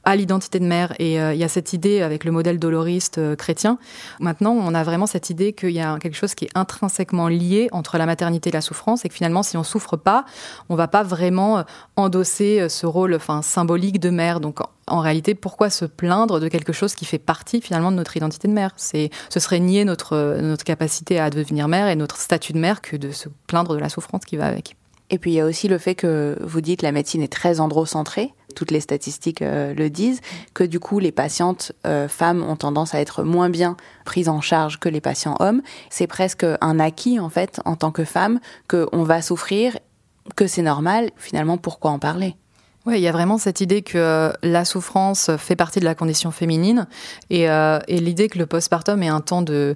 à 0.05 0.15
l'identité 0.15 0.59
de 0.59 0.65
mère. 0.65 0.93
Et 0.99 1.19
euh, 1.19 1.33
il 1.33 1.39
y 1.39 1.43
a 1.43 1.49
cette 1.49 1.73
idée 1.73 2.01
avec 2.01 2.23
le 2.23 2.31
modèle 2.31 2.59
doloriste 2.59 3.17
euh, 3.17 3.35
chrétien. 3.35 3.77
Maintenant, 4.19 4.51
on 4.51 4.73
a 4.73 4.83
vraiment 4.83 5.07
cette 5.07 5.29
idée 5.29 5.53
qu'il 5.53 5.71
y 5.71 5.81
a 5.81 5.97
quelque 5.99 6.15
chose 6.15 6.35
qui 6.35 6.45
est 6.45 6.49
intrinsèquement 6.55 7.27
lié 7.27 7.67
entre 7.71 7.97
la 7.97 8.05
maternité 8.05 8.49
et 8.49 8.53
la 8.53 8.61
souffrance, 8.61 9.03
et 9.03 9.09
que 9.09 9.15
finalement, 9.15 9.43
si 9.43 9.57
on 9.57 9.63
souffre 9.63 9.97
pas, 9.97 10.25
on 10.69 10.75
va 10.75 10.87
pas 10.87 11.03
vraiment 11.03 11.57
euh, 11.57 11.63
endosser 11.95 12.69
ce 12.69 12.85
rôle, 12.85 13.15
enfin 13.15 13.41
symbolique 13.41 13.99
de 13.99 14.11
mère. 14.11 14.39
Donc 14.39 14.59
en, 14.87 14.99
réalité, 14.99 15.33
pourquoi 15.35 15.69
se 15.69 15.85
plaindre 15.85 16.39
de 16.39 16.47
quelque 16.47 16.71
chose 16.71 16.93
qui 16.93 17.05
fait 17.05 17.17
partie 17.17 17.59
finalement 17.59 17.91
de 17.91 17.97
notre 17.97 18.15
identité 18.15 18.47
de 18.47 18.53
mère? 18.53 18.71
C'est, 18.77 19.09
ce 19.29 19.39
serait 19.39 19.59
nier 19.59 19.85
notre 19.85 20.37
notre 20.41 20.63
capacité 20.63 21.19
à 21.19 21.29
devenir 21.29 21.67
mère 21.67 21.87
et 21.87 21.95
notre 21.95 22.17
statut 22.17 22.53
de 22.53 22.59
mère 22.59 22.81
que 22.81 22.95
de 22.95 23.11
se 23.11 23.29
plaindre 23.47 23.73
de 23.73 23.79
la 23.79 23.89
souffrance 23.89 24.23
qui 24.25 24.37
va 24.37 24.45
avec. 24.45 24.75
Et 25.09 25.19
puis 25.19 25.31
il 25.31 25.33
y 25.35 25.39
a 25.39 25.45
aussi 25.45 25.67
le 25.67 25.77
fait 25.77 25.95
que 25.95 26.37
vous 26.41 26.61
dites 26.61 26.81
la 26.81 26.91
médecine 26.91 27.21
est 27.21 27.31
très 27.31 27.59
androcentrée, 27.59 28.33
toutes 28.55 28.71
les 28.71 28.79
statistiques 28.79 29.41
euh, 29.41 29.73
le 29.73 29.89
disent, 29.89 30.21
que 30.53 30.63
du 30.63 30.79
coup 30.79 30.99
les 30.99 31.11
patientes 31.11 31.73
euh, 31.85 32.07
femmes 32.07 32.43
ont 32.43 32.55
tendance 32.55 32.95
à 32.95 33.01
être 33.01 33.23
moins 33.23 33.49
bien 33.49 33.77
prises 34.03 34.29
en 34.29 34.41
charge 34.41 34.79
que 34.79 34.89
les 34.89 35.01
patients 35.01 35.35
hommes. 35.39 35.61
C'est 35.89 36.07
presque 36.07 36.45
un 36.61 36.79
acquis 36.79 37.19
en 37.19 37.29
fait 37.29 37.61
en 37.65 37.75
tant 37.75 37.91
que 37.91 38.03
femme 38.03 38.39
que 38.67 38.87
on 38.93 39.03
va 39.03 39.21
souffrir, 39.21 39.77
que 40.35 40.47
c'est 40.47 40.63
normal. 40.63 41.11
Finalement, 41.17 41.57
pourquoi 41.57 41.91
en 41.91 41.99
parler? 41.99 42.35
Oui, 42.85 42.97
il 42.97 43.01
y 43.01 43.07
a 43.07 43.11
vraiment 43.11 43.39
cette 43.39 43.61
idée 43.61 43.81
que 43.81 43.97
euh, 43.97 44.31
la 44.43 44.63
souffrance 44.63 45.31
fait 45.37 45.55
partie 45.55 45.79
de 45.79 45.85
la 45.85 45.95
condition 45.95 46.29
féminine 46.29 46.85
et, 47.31 47.49
euh, 47.49 47.79
l'idée 47.87 48.29
que 48.29 48.37
le 48.37 48.45
postpartum 48.45 49.01
est 49.01 49.07
un 49.07 49.21
temps 49.21 49.41
de, 49.41 49.75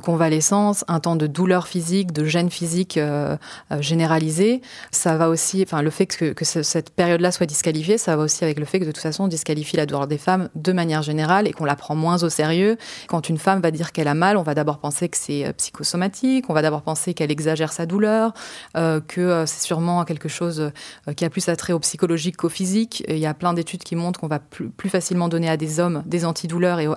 convalescence, 0.00 0.84
un 0.86 1.00
temps 1.00 1.16
de 1.16 1.26
douleur 1.26 1.66
physique, 1.66 2.12
de 2.12 2.24
gêne 2.24 2.50
physique 2.50 2.96
euh, 2.96 3.36
euh 3.72 3.82
généralisée. 3.82 4.62
Ça 4.92 5.16
va 5.16 5.30
aussi, 5.30 5.64
enfin, 5.66 5.82
le 5.82 5.90
fait 5.90 6.06
que, 6.06 6.44
cette 6.44 6.90
période-là 6.90 7.32
soit 7.32 7.46
disqualifiée, 7.46 7.98
ça 7.98 8.14
va 8.14 8.22
aussi 8.22 8.44
avec 8.44 8.60
le 8.60 8.64
fait 8.64 8.78
que 8.78 8.84
de 8.84 8.92
toute 8.92 9.02
façon, 9.02 9.24
on 9.24 9.28
disqualifie 9.28 9.76
la 9.76 9.86
douleur 9.86 10.06
des 10.06 10.18
femmes 10.18 10.48
de 10.54 10.72
manière 10.72 11.02
générale 11.02 11.48
et 11.48 11.52
qu'on 11.52 11.64
la 11.64 11.74
prend 11.74 11.96
moins 11.96 12.22
au 12.22 12.28
sérieux. 12.28 12.76
Quand 13.08 13.28
une 13.28 13.38
femme 13.38 13.62
va 13.62 13.72
dire 13.72 13.90
qu'elle 13.90 14.06
a 14.06 14.14
mal, 14.14 14.36
on 14.36 14.44
va 14.44 14.54
d'abord 14.54 14.78
penser 14.78 15.08
que 15.08 15.16
c'est 15.16 15.52
psychosomatique, 15.56 16.48
on 16.48 16.54
va 16.54 16.62
d'abord 16.62 16.82
penser 16.82 17.14
qu'elle 17.14 17.32
exagère 17.32 17.72
sa 17.72 17.84
douleur, 17.84 18.32
que 18.74 19.44
c'est 19.44 19.62
sûrement 19.62 20.04
quelque 20.04 20.28
chose 20.28 20.70
qui 21.16 21.24
a 21.24 21.30
plus 21.30 21.48
attrait 21.48 21.72
au 21.72 21.80
psychologique 21.80 22.43
physique. 22.48 23.04
il 23.08 23.18
y 23.18 23.26
a 23.26 23.34
plein 23.34 23.52
d'études 23.52 23.82
qui 23.82 23.96
montrent 23.96 24.20
qu'on 24.20 24.28
va 24.28 24.38
plus, 24.38 24.70
facilement 24.88 25.28
donner 25.28 25.48
à 25.48 25.56
des 25.56 25.80
hommes 25.80 26.02
des 26.06 26.24
antidouleurs 26.24 26.80
et, 26.80 26.88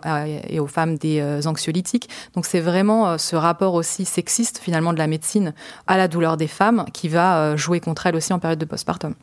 et 0.50 0.60
aux 0.60 0.68
femmes 0.68 0.98
des 0.98 1.20
euh, 1.20 1.42
anxiolytiques. 1.46 2.10
Donc 2.34 2.46
c'est 2.46 2.60
vraiment 2.60 3.08
euh, 3.08 3.18
ce 3.18 3.36
rapport 3.36 3.74
aussi 3.74 4.06
sexiste 4.06 4.60
finalement 4.60 4.94
de 4.94 4.98
la 4.98 5.08
médecine 5.08 5.54
à 5.88 5.98
la 5.98 6.08
douleur 6.08 6.38
des 6.38 6.48
femmes 6.48 6.86
qui 6.94 7.08
va 7.08 7.40
euh, 7.40 7.58
jouer 7.58 7.80
contre 7.80 8.08
elles 8.08 8.16
aussi 8.16 8.34
en 8.34 8.40
période 8.40 8.60
de 8.60 8.66
postpartum. 8.66 9.16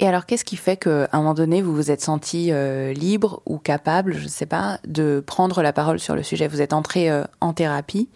Et 0.00 0.08
alors, 0.08 0.26
qu'est-ce 0.26 0.44
qui 0.44 0.56
fait 0.56 0.76
qu'à 0.76 1.08
un 1.12 1.18
moment 1.18 1.34
donné, 1.34 1.62
vous 1.62 1.72
vous 1.72 1.92
êtes 1.92 2.00
senti 2.00 2.50
libre 2.92 3.40
ou 3.46 3.58
capable, 3.58 4.14
je 4.14 4.24
ne 4.24 4.28
sais 4.28 4.46
pas, 4.46 4.80
de 4.84 5.22
prendre 5.24 5.62
la 5.62 5.72
parole 5.72 6.00
sur 6.00 6.16
le 6.16 6.24
sujet? 6.24 6.48
Vous 6.48 6.60
êtes 6.60 6.72
entré 6.72 7.08
en 7.40 7.52
thérapie. 7.52 8.08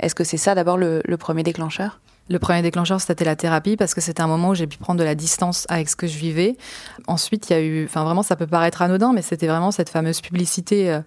Est-ce 0.00 0.14
que 0.14 0.24
c'est 0.24 0.38
ça 0.38 0.54
d'abord 0.54 0.78
le, 0.78 1.02
premier 1.18 1.42
déclencheur? 1.42 2.00
Le 2.28 2.38
premier 2.38 2.62
déclencheur, 2.62 3.00
c'était 3.00 3.24
la 3.24 3.36
thérapie 3.36 3.76
parce 3.76 3.94
que 3.94 4.00
c'était 4.00 4.22
un 4.22 4.26
moment 4.26 4.50
où 4.50 4.54
j'ai 4.54 4.66
pu 4.66 4.78
prendre 4.78 4.98
de 4.98 5.04
la 5.04 5.14
distance 5.14 5.66
avec 5.68 5.88
ce 5.88 5.96
que 5.96 6.06
je 6.06 6.16
vivais. 6.16 6.56
Ensuite, 7.06 7.50
il 7.50 7.52
y 7.52 7.56
a 7.56 7.60
eu, 7.60 7.84
enfin 7.84 8.04
vraiment, 8.04 8.22
ça 8.22 8.36
peut 8.36 8.46
paraître 8.46 8.80
anodin, 8.80 9.12
mais 9.12 9.22
c'était 9.22 9.46
vraiment 9.46 9.70
cette 9.70 9.90
fameuse 9.90 10.20
publicité, 10.20 11.00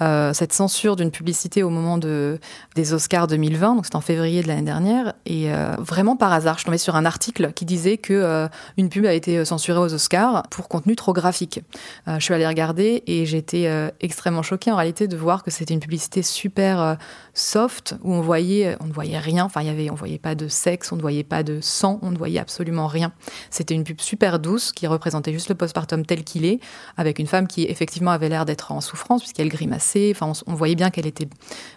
euh, 0.00 0.32
cette 0.32 0.52
censure 0.52 0.96
d'une 0.96 1.10
publicité 1.10 1.62
au 1.62 1.70
moment 1.70 1.98
de, 1.98 2.38
des 2.74 2.92
Oscars 2.92 3.26
2020, 3.26 3.74
donc 3.74 3.84
c'était 3.84 3.96
en 3.96 4.00
février 4.00 4.42
de 4.42 4.48
l'année 4.48 4.62
dernière. 4.62 5.14
Et 5.26 5.52
euh, 5.52 5.74
vraiment 5.78 6.16
par 6.16 6.32
hasard, 6.32 6.58
je 6.58 6.64
tombais 6.64 6.78
sur 6.78 6.96
un 6.96 7.04
article 7.04 7.52
qui 7.52 7.64
disait 7.64 7.98
que 7.98 8.14
euh, 8.14 8.48
une 8.76 8.88
pub 8.88 9.06
a 9.06 9.12
été 9.12 9.44
censurée 9.44 9.80
aux 9.80 9.92
Oscars 9.92 10.44
pour 10.50 10.68
contenu 10.68 10.94
trop 10.96 11.12
graphique. 11.12 11.60
je 12.06 12.20
suis 12.20 12.34
allée 12.34 12.46
regarder 12.46 13.02
et 13.06 13.26
j'étais 13.26 13.68
extrêmement 14.00 14.42
choquée 14.42 14.70
en 14.70 14.76
réalité 14.76 15.08
de 15.08 15.16
voir 15.16 15.42
que 15.42 15.50
c'était 15.50 15.74
une 15.74 15.80
publicité 15.80 16.22
super 16.22 16.96
soft 17.34 17.96
où 18.02 18.12
on 18.12 18.18
ne 18.18 18.22
voyait 18.22 19.18
rien. 19.18 19.44
Enfin, 19.44 19.62
il 19.62 19.66
y 19.66 19.70
avait, 19.70 19.90
on 19.90 19.94
voyait 19.94 20.18
pas 20.18 20.34
de 20.34 20.48
sexe, 20.48 20.92
on 20.92 20.96
ne 20.96 21.00
voyait 21.00 21.24
pas 21.24 21.42
de 21.42 21.60
sang, 21.60 21.98
on 22.02 22.10
ne 22.10 22.18
voyait 22.18 22.40
absolument 22.40 22.86
rien. 22.86 23.12
C'était 23.50 23.74
une 23.74 23.84
pub 23.84 24.00
super 24.00 24.38
douce 24.38 24.72
qui 24.72 24.86
représentait 24.86 25.32
juste 25.32 25.48
le 25.48 25.54
postpartum 25.54 26.04
tel 26.04 26.24
qu'il 26.24 26.44
est, 26.44 26.60
avec 26.96 27.18
une 27.18 27.26
femme 27.26 27.46
qui 27.46 27.64
effectivement 27.64 28.10
avait 28.10 28.28
l'air 28.28 28.44
d'être 28.44 28.72
en 28.72 28.80
souffrance 28.80 29.22
puisqu'elle 29.22 29.48
grimaçait. 29.48 29.87
On, 30.20 30.54
voyait 30.54 30.74
bien 30.74 30.90
qu'elle 30.90 31.06
était, 31.06 31.28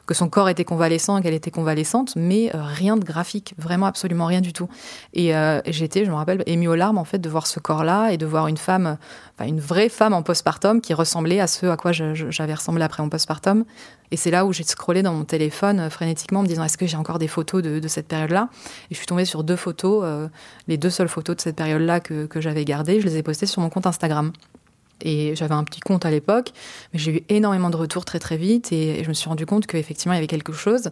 que 0.06 0.14
son 0.14 0.30
corps 0.30 0.50
était 0.50 0.64
convalescent 0.64 1.18
et 1.18 1.22
qu'elle 1.22 1.34
était 1.34 1.52
convalescente, 1.52 2.14
mais 2.16 2.54
euh, 2.56 2.62
rien 2.62 2.98
de 2.98 3.04
graphique, 3.04 3.54
vraiment 3.58 3.86
absolument 3.86 4.26
rien 4.26 4.42
du 4.42 4.54
tout. 4.54 4.68
Et 5.14 5.36
euh, 5.36 5.62
j'étais, 5.68 6.06
je 6.06 6.12
me 6.12 6.16
rappelle, 6.16 6.44
émue 6.46 6.68
aux 6.68 6.76
larmes 6.76 6.98
en 6.98 7.06
fait 7.06 7.20
de 7.20 7.30
voir 7.30 7.48
ce 7.48 7.60
corps-là 7.60 8.12
et 8.12 8.18
de 8.18 8.26
voir 8.26 8.48
une 8.48 8.58
femme, 8.58 8.98
enfin 9.36 9.48
une 9.48 9.60
vraie 9.60 9.90
femme 9.90 10.14
en 10.14 10.24
postpartum 10.24 10.82
qui 10.82 10.94
ressemblait 10.94 11.40
à 11.40 11.48
ce 11.48 11.66
à 11.68 11.78
quoi 11.78 11.92
j'avais 11.92 12.54
ressemblé 12.54 12.84
après 12.84 13.04
mon 13.04 13.10
postpartum. 13.10 13.66
Et 14.14 14.18
c'est 14.18 14.32
là 14.32 14.46
où 14.46 14.52
j'ai 14.52 14.64
scrollé 14.64 15.04
dans 15.04 15.14
mon 15.14 15.24
téléphone 15.24 15.80
euh, 15.80 15.90
frénétiquement 15.90 16.40
en 16.40 16.44
me 16.44 16.48
disant 16.48 16.64
est-ce 16.64 16.78
que 16.78 16.88
j'ai 16.88 16.98
encore 16.98 17.20
des 17.20 17.30
photos 17.30 17.62
de, 17.62 17.88
cette 17.88 18.08
période-là? 18.08 18.50
Et 18.90 18.94
je 18.94 18.98
suis 18.98 19.08
tombée 19.08 19.26
sur 19.26 19.44
deux 19.44 19.56
photos, 19.56 20.30
les 20.68 20.78
deux 20.78 20.90
seules 20.90 21.08
photos 21.08 21.38
de 21.38 21.42
cette 21.42 21.56
période-là 21.56 22.00
que 22.00 22.42
j'avais 22.42 22.66
gardées. 22.66 23.00
Je 23.00 23.06
les 23.06 23.18
ai 23.18 23.24
postées 23.24 23.46
sur 23.46 23.62
mon 23.62 23.70
compte 23.70 23.88
Instagram. 23.88 24.32
Et 25.04 25.36
j'avais 25.36 25.54
un 25.54 25.64
petit 25.64 25.80
compte 25.80 26.06
à 26.06 26.12
l'époque, 26.12 26.52
mais 26.94 27.00
j'ai 27.00 27.18
eu 27.18 27.24
énormément 27.30 27.70
de 27.70 27.78
retours 27.78 28.06
très 28.06 28.20
très 28.20 28.38
vite 28.38 28.72
et, 28.72 29.04
je 29.04 29.10
me 29.10 29.14
suis 29.14 29.28
rendu 29.28 29.46
compte 29.46 29.68
qu'effectivement 29.68 30.14
il 30.14 30.18
y 30.18 30.20
avait 30.20 30.28
quelque 30.28 30.54
chose. 30.54 30.92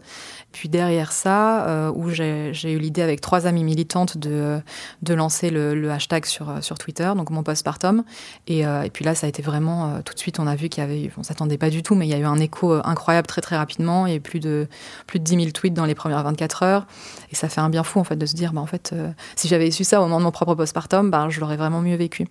Puis 0.52 0.70
derrière 0.70 1.12
ça, 1.12 1.68
euh, 1.68 1.92
où 1.94 2.10
j'ai 2.10 2.52
eu 2.64 2.80
l'idée 2.80 3.02
avec 3.02 3.22
trois 3.22 3.46
amies 3.46 3.64
militantes 3.64 4.18
de, 4.18 4.62
lancer 5.10 5.50
le, 5.50 5.90
hashtag 5.92 6.26
sur, 6.26 6.64
sur 6.64 6.78
Twitter, 6.78 7.12
donc 7.16 7.30
mon 7.30 7.44
postpartum. 7.44 8.04
Et, 8.48 8.66
euh, 8.66 8.84
et 8.84 8.90
puis 8.90 9.06
là, 9.06 9.16
ça 9.16 9.26
a 9.26 9.30
été 9.30 9.42
vraiment, 9.42 9.90
euh, 9.90 10.02
tout 10.04 10.14
de 10.14 10.20
suite, 10.20 10.40
on 10.40 10.48
a 10.48 10.56
vu 10.56 10.70
qu'il 10.70 10.84
y 10.84 10.86
avait, 10.86 11.12
on 11.18 11.24
s'attendait 11.24 11.58
pas 11.58 11.70
du 11.70 11.84
tout, 11.84 11.96
mais 11.96 12.08
il 12.08 12.10
y 12.10 12.14
a 12.14 12.18
eu 12.18 12.26
un 12.26 12.40
écho 12.40 12.74
incroyable 12.84 13.28
très 13.28 13.42
très 13.42 13.58
rapidement. 13.58 14.08
Eu 14.08 14.20
plus 14.20 14.40
de, 14.40 14.68
plus 15.08 15.20
de 15.20 15.24
10 15.24 15.36
000 15.36 15.52
tweets 15.52 15.74
dans 15.74 15.86
les 15.86 15.96
premières 15.96 16.24
24 16.24 16.64
heures. 16.64 16.88
Et 17.32 17.36
ça 17.36 17.50
fait 17.50 17.62
un 17.62 17.70
bien 17.70 17.84
fou 17.84 18.00
en 18.00 18.04
fait 18.04 18.16
de 18.16 18.26
se 18.26 18.36
dire, 18.36 18.54
bah, 18.54 18.62
en 18.62 18.66
fait, 18.66 18.94
si 19.36 19.48
j'avais 19.48 19.72
su 19.72 19.84
ça 19.84 20.02
au 20.02 20.04
moment 20.06 20.20
de 20.20 20.24
mon 20.24 20.32
propre 20.32 20.56
postpartum, 20.56 21.10
bah, 21.10 21.28
je 21.30 21.40
l'aurais 21.40 21.58
vraiment 21.58 21.82
mieux 21.82 21.96
vécu. 21.96 22.28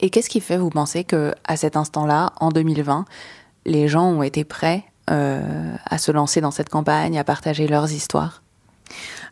Et 0.00 0.10
qu'est-ce 0.10 0.28
qui 0.28 0.40
fait, 0.40 0.56
vous 0.56 0.70
pensez, 0.70 1.04
que 1.04 1.34
à 1.44 1.56
cet 1.56 1.76
instant-là, 1.76 2.32
en 2.40 2.50
2020, 2.50 3.04
les 3.66 3.88
gens 3.88 4.06
ont 4.06 4.22
été 4.22 4.44
prêts 4.44 4.84
euh, 5.10 5.74
à 5.84 5.98
se 5.98 6.12
lancer 6.12 6.40
dans 6.40 6.50
cette 6.50 6.68
campagne, 6.68 7.18
à 7.18 7.24
partager 7.24 7.66
leurs 7.66 7.92
histoires? 7.92 8.42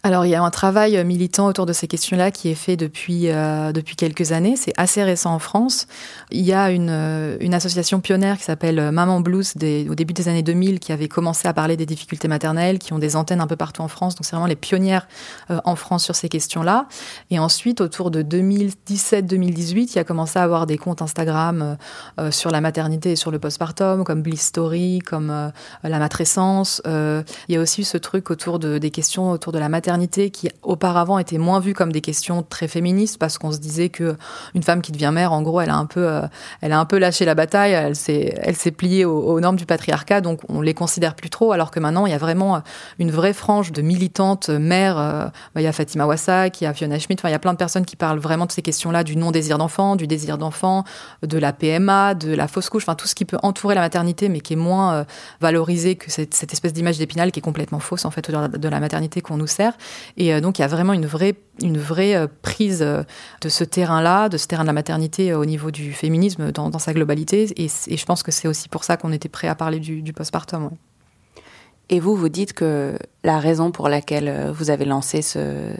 Alors, 0.07 0.25
il 0.25 0.29
y 0.29 0.37
a 0.37 0.43
un 0.43 0.51
travail 0.51 1.05
militant 1.05 1.49
autour 1.49 1.67
de 1.67 1.73
ces 1.73 1.89
questions-là 1.89 2.31
qui 2.31 2.49
est 2.49 2.55
fait 2.55 2.77
depuis, 2.77 3.29
euh, 3.29 3.73
depuis 3.73 3.97
quelques 3.97 4.31
années. 4.31 4.55
C'est 4.55 4.73
assez 4.77 5.03
récent 5.03 5.35
en 5.35 5.41
France. 5.41 5.89
Il 6.31 6.43
y 6.43 6.53
a 6.53 6.71
une, 6.71 6.91
euh, 6.91 7.37
association 7.51 8.01
pionnière 8.01 8.39
qui 8.39 8.45
s'appelle 8.45 8.93
Maman 8.93 9.21
Blues 9.21 9.55
au 9.57 9.95
début 9.97 10.13
des 10.13 10.29
années 10.29 10.45
2000 10.45 10.79
qui 10.79 10.93
avait 10.93 11.09
commencé 11.09 11.49
à 11.49 11.53
parler 11.53 11.77
des 11.77 11.87
difficultés 11.87 12.29
maternelles, 12.29 12.79
qui 12.79 12.93
ont 12.93 13.01
des 13.01 13.17
antennes 13.17 13.41
un 13.41 13.49
peu 13.49 13.57
partout 13.57 13.83
en 13.83 13.89
France. 13.89 14.15
Donc, 14.15 14.27
c'est 14.27 14.37
vraiment 14.37 14.47
les 14.47 14.55
pionnières 14.55 15.09
euh, 15.51 15.59
en 15.65 15.75
France 15.75 16.05
sur 16.05 16.15
ces 16.15 16.29
questions-là. 16.29 16.87
Et 17.31 17.41
ensuite, 17.41 17.81
autour 17.81 18.13
de 18.13 18.23
2017-2018, 18.23 19.91
il 19.91 19.97
y 19.97 19.99
a 19.99 20.05
commencé 20.05 20.39
à 20.39 20.45
avoir 20.45 20.69
des 20.69 20.79
comptes 20.79 21.03
Instagram 21.03 21.77
sur 22.31 22.51
la 22.51 22.61
maternité 22.61 23.13
et 23.13 23.17
sur 23.17 23.33
le 23.33 23.41
postpartum, 23.41 24.05
comme 24.05 24.23
Bliss 24.23 24.43
Story, 24.43 25.01
comme 25.01 25.51
la 25.83 25.99
matrescence. 25.99 26.81
il 26.85 27.25
y 27.49 27.57
a 27.57 27.61
aussi 27.61 27.83
ce 27.83 27.99
truc 27.99 28.31
autour 28.31 28.61
de, 28.61 28.79
des 28.79 28.91
questions 28.91 29.31
autour 29.31 29.53
de 29.53 29.59
la 29.59 29.69
maternité 29.69 29.96
qui 30.07 30.49
auparavant 30.63 31.19
étaient 31.19 31.39
moins 31.39 31.61
vues 31.61 31.75
comme 31.75 31.93
des 31.93 32.01
questions 32.01 32.43
très 32.43 32.69
féministes 32.69 33.19
parce 33.19 33.39
qu'on 33.39 33.53
se 33.53 33.59
disait 33.59 33.89
que 33.89 34.17
une 34.55 34.63
femme 34.63 34.83
qui 34.83 34.93
devient 34.93 35.11
mère, 35.13 35.33
en 35.33 35.43
gros, 35.43 35.61
elle 35.61 35.71
a 35.71 35.77
un 35.77 35.87
peu, 35.87 36.07
euh, 36.09 36.23
elle 36.61 36.73
a 36.73 36.79
un 36.79 36.85
peu 36.85 36.99
lâché 36.99 37.25
la 37.25 37.35
bataille, 37.35 37.73
elle 37.73 37.97
s'est, 37.97 38.35
elle 38.43 38.57
s'est 38.57 38.71
pliée 38.71 39.05
aux, 39.05 39.41
normes 39.41 39.57
du 39.57 39.67
patriarcat, 39.67 40.21
donc 40.21 40.41
on 40.49 40.61
les 40.61 40.75
considère 40.75 41.15
plus 41.15 41.31
trop. 41.31 41.53
Alors 41.53 41.71
que 41.71 41.81
maintenant, 41.81 42.07
il 42.07 42.13
y 42.13 42.15
a 42.15 42.19
vraiment 42.19 42.63
une 42.99 43.11
vraie 43.11 43.33
frange 43.33 43.73
de 43.73 43.83
militantes 43.83 44.49
mères. 44.49 44.99
Euh, 44.99 45.25
bah, 45.55 45.61
il 45.61 45.65
y 45.65 45.67
a 45.67 45.73
Fatima 45.73 46.07
Wassak, 46.07 46.61
il 46.61 46.65
y 46.65 46.67
a 46.67 46.75
Fiona 46.75 46.99
Schmidt, 46.99 47.21
enfin 47.21 47.29
il 47.29 47.33
y 47.33 47.37
a 47.37 47.39
plein 47.39 47.53
de 47.53 47.59
personnes 47.59 47.85
qui 47.85 47.97
parlent 47.97 48.19
vraiment 48.19 48.47
de 48.47 48.53
ces 48.53 48.63
questions-là, 48.63 49.05
du 49.05 49.17
non 49.17 49.31
désir 49.31 49.59
d'enfant, 49.59 49.97
du 49.97 50.07
désir 50.07 50.39
d'enfant, 50.39 50.85
de 51.23 51.39
la 51.39 51.53
PMA, 51.53 52.15
de 52.15 52.35
la 52.35 52.49
fausse 52.49 52.69
couche, 52.69 52.85
enfin 52.85 52.95
tout 52.95 53.07
ce 53.07 53.15
qui 53.15 53.25
peut 53.25 53.39
entourer 53.43 53.75
la 53.75 53.81
maternité, 53.81 54.29
mais 54.29 54.41
qui 54.41 54.53
est 54.53 54.57
moins 54.57 54.95
euh, 54.95 55.05
valorisé 55.41 55.97
que 55.97 56.11
cette, 56.11 56.35
cette 56.35 56.53
espèce 56.53 56.73
d'image 56.73 56.99
d'épinal 56.99 57.33
qui 57.33 57.39
est 57.41 57.43
complètement 57.43 57.81
fausse 57.81 58.05
en 58.05 58.11
fait 58.11 58.31
de 58.31 58.69
la 58.69 58.81
maternité 58.81 59.21
qu'on 59.21 59.37
nous 59.37 59.47
sert. 59.47 59.76
Et 60.17 60.33
euh, 60.33 60.41
donc 60.41 60.59
il 60.59 60.63
y 60.63 60.65
a 60.65 60.69
vraiment 60.69 60.93
une 60.93 61.07
vraie, 61.07 61.35
une 61.63 61.79
vraie 61.79 62.15
euh, 62.15 62.27
prise 62.43 62.83
euh, 62.83 63.03
de 63.41 63.49
ce 63.49 63.65
terrain-là, 63.65 64.29
de 64.29 64.37
ce 64.37 64.47
terrain 64.47 64.63
de 64.63 64.69
la 64.69 64.73
maternité 64.73 65.35
au 65.35 65.45
niveau 65.45 65.71
du 65.71 65.93
féminisme 65.93 66.53
dans, 66.53 66.79
sa 66.79 66.93
globalité. 66.93 67.49
Et, 67.57 67.69
je 67.69 68.05
pense 68.05 68.23
que 68.23 68.31
c'est 68.31 68.49
aussi 68.49 68.69
pour 68.69 68.85
ça 68.85 68.97
qu'on 68.97 69.13
était 69.13 69.29
prêt 69.29 69.49
à 69.49 69.55
parler 69.55 69.79
du, 69.79 70.03
du 70.03 70.13
postpartum. 70.13 70.71
Et 71.89 72.01
vous, 72.01 72.17
vous 72.17 72.29
dites 72.29 72.53
que 72.53 72.99
la 73.23 73.39
raison 73.39 73.71
pour 73.71 73.89
laquelle 73.89 74.51
vous 74.53 74.71
avez 74.71 74.85
lancé 74.85 75.23
ce, 75.23 75.73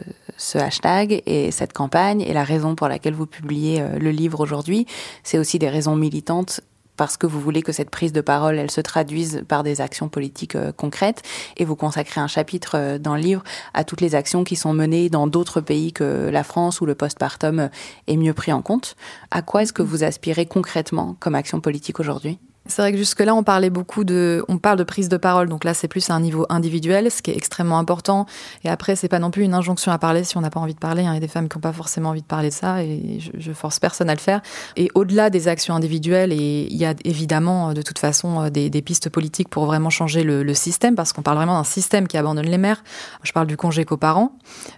hashtag 0.55 1.21
et 1.25 1.51
cette 1.51 1.73
campagne, 1.73 2.21
et 2.21 2.31
la 2.31 2.45
raison 2.45 2.75
pour 2.75 2.87
laquelle 2.87 3.13
vous 3.13 3.25
publiez 3.25 3.83
le 3.99 4.11
livre 4.11 4.39
aujourd'hui, 4.39 4.85
c'est 5.23 5.37
aussi 5.37 5.59
des 5.59 5.67
raisons 5.67 5.97
militantes 5.97 6.61
parce 6.97 7.15
que 7.15 7.27
vous 7.27 7.39
voulez 7.39 7.61
que 7.61 7.71
cette 7.71 7.89
prise 7.89 8.11
de 8.11 8.21
parole, 8.21 8.57
elle 8.57 8.71
se 8.71 8.81
traduise 8.81 9.43
par 9.47 9.63
des 9.63 9.79
actions 9.79 10.09
politiques 10.09 10.55
euh, 10.55 10.71
concrètes. 10.71 11.21
Et 11.55 11.63
vous 11.63 11.75
consacrez 11.75 12.19
un 12.19 12.27
chapitre 12.27 12.71
euh, 12.75 12.97
dans 12.97 13.15
le 13.15 13.21
livre 13.21 13.43
à 13.73 13.83
toutes 13.83 14.01
les 14.01 14.15
actions 14.15 14.43
qui 14.43 14.55
sont 14.55 14.73
menées 14.73 15.09
dans 15.09 15.27
d'autres 15.27 15.61
pays 15.61 15.93
que 15.93 16.29
la 16.29 16.43
France 16.43 16.81
où 16.81 16.85
le 16.85 16.95
postpartum 16.95 17.59
euh, 17.59 17.67
est 18.07 18.17
mieux 18.17 18.33
pris 18.33 18.51
en 18.51 18.61
compte. 18.61 18.95
À 19.31 19.41
quoi 19.41 19.61
est-ce 19.61 19.73
que 19.73 19.83
vous 19.83 20.03
aspirez 20.03 20.45
concrètement 20.45 21.15
comme 21.19 21.35
action 21.35 21.61
politique 21.61 21.99
aujourd'hui? 21.99 22.39
C'est 22.69 22.81
vrai 22.81 22.91
que 22.91 22.97
jusque-là, 22.97 23.33
on 23.35 23.43
parlait 23.43 23.69
beaucoup 23.69 24.03
de, 24.03 24.43
on 24.47 24.57
parle 24.57 24.77
de 24.77 24.83
prise 24.83 25.09
de 25.09 25.17
parole, 25.17 25.49
donc 25.49 25.63
là, 25.63 25.73
c'est 25.73 25.87
plus 25.87 26.09
à 26.09 26.13
un 26.13 26.19
niveau 26.19 26.45
individuel, 26.49 27.11
ce 27.11 27.21
qui 27.21 27.31
est 27.31 27.37
extrêmement 27.37 27.79
important. 27.79 28.25
Et 28.63 28.69
après, 28.69 28.95
c'est 28.95 29.07
pas 29.07 29.19
non 29.19 29.31
plus 29.31 29.43
une 29.43 29.53
injonction 29.53 29.91
à 29.91 29.97
parler 29.97 30.23
si 30.23 30.37
on 30.37 30.41
n'a 30.41 30.49
pas 30.49 30.59
envie 30.59 30.73
de 30.73 30.79
parler. 30.79 31.03
Hein. 31.03 31.11
Il 31.11 31.15
y 31.15 31.17
a 31.17 31.21
des 31.21 31.27
femmes 31.27 31.49
qui 31.49 31.57
n'ont 31.57 31.61
pas 31.61 31.73
forcément 31.73 32.09
envie 32.09 32.21
de 32.21 32.27
parler 32.27 32.49
de 32.49 32.53
ça, 32.53 32.83
et 32.83 33.19
je, 33.19 33.31
je 33.37 33.51
force 33.51 33.79
personne 33.79 34.09
à 34.09 34.15
le 34.15 34.19
faire. 34.19 34.41
Et 34.75 34.89
au-delà 34.95 35.29
des 35.29 35.47
actions 35.47 35.75
individuelles, 35.75 36.31
et 36.31 36.67
il 36.69 36.77
y 36.77 36.85
a 36.85 36.93
évidemment, 37.03 37.73
de 37.73 37.81
toute 37.81 37.99
façon, 37.99 38.43
euh, 38.43 38.49
des, 38.49 38.81
pistes 38.81 39.09
politiques 39.09 39.49
pour 39.49 39.65
vraiment 39.65 39.89
changer 39.89 40.23
le, 40.23 40.53
système, 40.53 40.95
parce 40.95 41.13
qu'on 41.13 41.21
parle 41.21 41.37
vraiment 41.37 41.57
d'un 41.57 41.63
système 41.63 42.07
qui 42.07 42.17
abandonne 42.17 42.45
les 42.45 42.57
mères. 42.57 42.83
Je 43.23 43.31
parle 43.31 43.47
du 43.47 43.57
congé 43.57 43.85
coparent, 43.85 44.31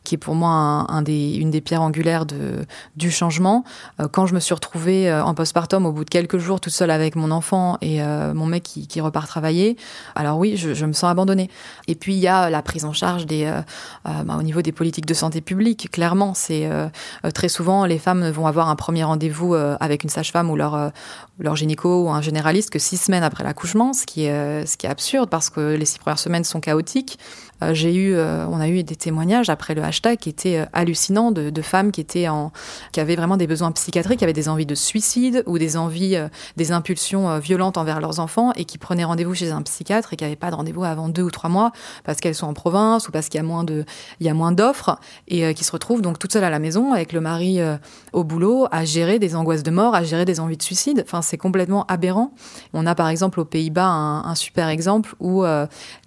qui 0.04 0.15
est 0.15 0.17
pour 0.17 0.36
moi 0.36 0.88
une 1.08 1.52
des 1.52 1.62
pierres 1.62 1.82
angulaires 1.82 2.25
du 2.95 3.12
changement. 3.12 3.63
Euh, 3.99 4.08
quand 4.08 4.25
je 4.25 4.34
me 4.34 4.39
suis 4.39 4.54
retrouvée 4.54 5.10
euh, 5.10 5.23
en 5.23 5.34
postpartum, 5.34 5.86
au 5.86 5.91
bout 5.91 6.06
de 6.06 6.10
quelques 6.10 6.38
jours, 6.38 6.60
toute 6.60 6.73
seule 6.73 6.91
avec 6.91 7.15
mon 7.15 7.32
enfant 7.32 7.78
et 7.82 8.02
mon 8.34 8.46
mec 8.46 8.63
qui, 8.63 9.02
repart 9.02 9.28
travailler. 9.28 9.78
Alors 10.15 10.38
oui, 10.38 10.58
je, 10.58 10.86
me 10.86 10.94
sens 10.94 11.10
abandonnée. 11.10 11.50
Et 11.88 11.96
puis 11.96 12.13
il 12.13 12.20
y 12.20 12.28
a 12.28 12.50
la 12.50 12.62
prise 12.62 12.86
en 12.86 12.94
charge 12.94 13.26
des, 13.26 13.52
bah, 14.04 14.36
au 14.38 14.44
niveau 14.44 14.62
des 14.62 14.72
politiques 14.72 15.06
de 15.06 15.13
santé 15.13 15.42
publique. 15.42 15.89
Clairement, 15.92 16.34
c'est 16.34 16.70
très 17.34 17.50
souvent 17.50 17.86
les 17.86 18.00
femmes 18.00 18.30
vont 18.30 18.48
avoir 18.48 18.70
un 18.70 18.76
premier 18.76 19.04
rendez-vous 19.04 19.54
avec 19.54 20.04
une 20.04 20.10
sage-femme 20.10 20.50
ou 20.50 20.56
leur 20.56 20.92
leur 21.39 21.56
gynéco 21.56 22.04
ou 22.04 22.10
un 22.10 22.22
généraliste 22.22 22.70
que 22.70 22.80
six 22.80 22.98
semaines 22.98 23.24
après 23.24 23.44
l'accouchement, 23.44 23.94
ce 23.94 24.06
qui 24.06 24.26
est 24.26 24.86
absurde 24.86 25.30
parce 25.30 25.50
que 25.50 25.76
les 25.76 25.86
six 25.86 26.00
premières 26.00 26.20
semaines 26.20 26.44
sont 26.44 26.60
chaotiques. 26.60 27.18
Euh, 27.62 27.74
j'ai 27.74 27.94
eu, 27.94 28.13
euh, 28.13 28.46
on 28.48 28.60
a 28.60 28.68
eu 28.70 28.84
des 28.84 28.96
témoignages 28.96 29.50
après 29.50 29.76
le 29.76 29.84
hashtag 29.84 30.18
qui 30.18 30.30
étaient 30.30 30.60
euh, 30.60 30.65
hallucinants 30.74 31.32
de, 31.32 31.62
femmes 31.62 31.92
qui 31.92 32.06
qui 32.06 33.00
avaient 33.00 33.15
vraiment 33.15 33.38
des 33.38 33.46
besoins 33.46 33.72
psychiatriques, 33.72 34.20
qui 34.20 34.24
avaient 34.24 34.34
des 34.34 34.48
envies 34.48 34.65
de 34.65 34.76
suicide 34.76 35.44
ou 35.46 35.58
des 35.58 35.76
envies, 35.76 36.18
des 36.56 36.72
impulsions 36.72 37.38
violentes 37.38 37.69
envers 37.78 38.00
leurs 38.00 38.20
enfants 38.20 38.52
et 38.56 38.66
qui 38.66 38.78
prenaient 38.78 39.04
rendez-vous 39.04 39.34
chez 39.34 39.52
un 39.52 39.62
psychiatre 39.62 40.14
et 40.14 40.16
qui 40.16 40.24
n'avaient 40.24 40.36
pas 40.36 40.52
de 40.52 40.56
rendez-vous 40.56 40.84
avant 40.84 41.10
deux 41.10 41.24
ou 41.24 41.32
trois 41.32 41.50
mois 41.50 41.72
parce 42.04 42.20
qu'elles 42.20 42.36
sont 42.36 42.48
en 42.48 42.54
province 42.54 43.08
ou 43.08 43.12
parce 43.12 43.30
qu'il 43.30 43.38
y 43.38 43.42
a 43.42 43.46
moins 43.46 43.64
de, 43.64 43.86
il 44.20 44.26
y 44.26 44.30
a 44.30 44.34
moins 44.34 44.52
d'offres 44.52 45.00
et 45.28 45.54
qui 45.54 45.64
se 45.64 45.72
retrouvent 45.72 46.02
donc 46.02 46.20
toutes 46.20 46.34
seules 46.34 46.44
à 46.44 46.50
la 46.50 46.60
maison 46.60 46.94
avec 46.94 47.14
le 47.14 47.22
mari 47.22 47.60
au 48.14 48.24
boulot 48.24 48.68
à 48.72 48.86
gérer 48.86 49.20
des 49.20 49.36
angoisses 49.36 49.64
de 49.64 49.72
mort, 49.72 49.96
à 49.96 50.04
gérer 50.04 50.26
des 50.26 50.40
envies 50.40 50.58
de 50.58 50.64
suicide. 50.64 51.04
Enfin, 51.06 51.22
c'est 51.22 51.38
complètement 51.38 51.86
aberrant. 51.88 52.34
On 52.74 52.86
a 52.86 52.96
par 52.96 53.10
exemple 53.10 53.40
aux 53.40 53.46
Pays-Bas 53.46 53.88
un, 53.88 54.36
super 54.36 54.70
exemple 54.70 55.16
où 55.20 55.44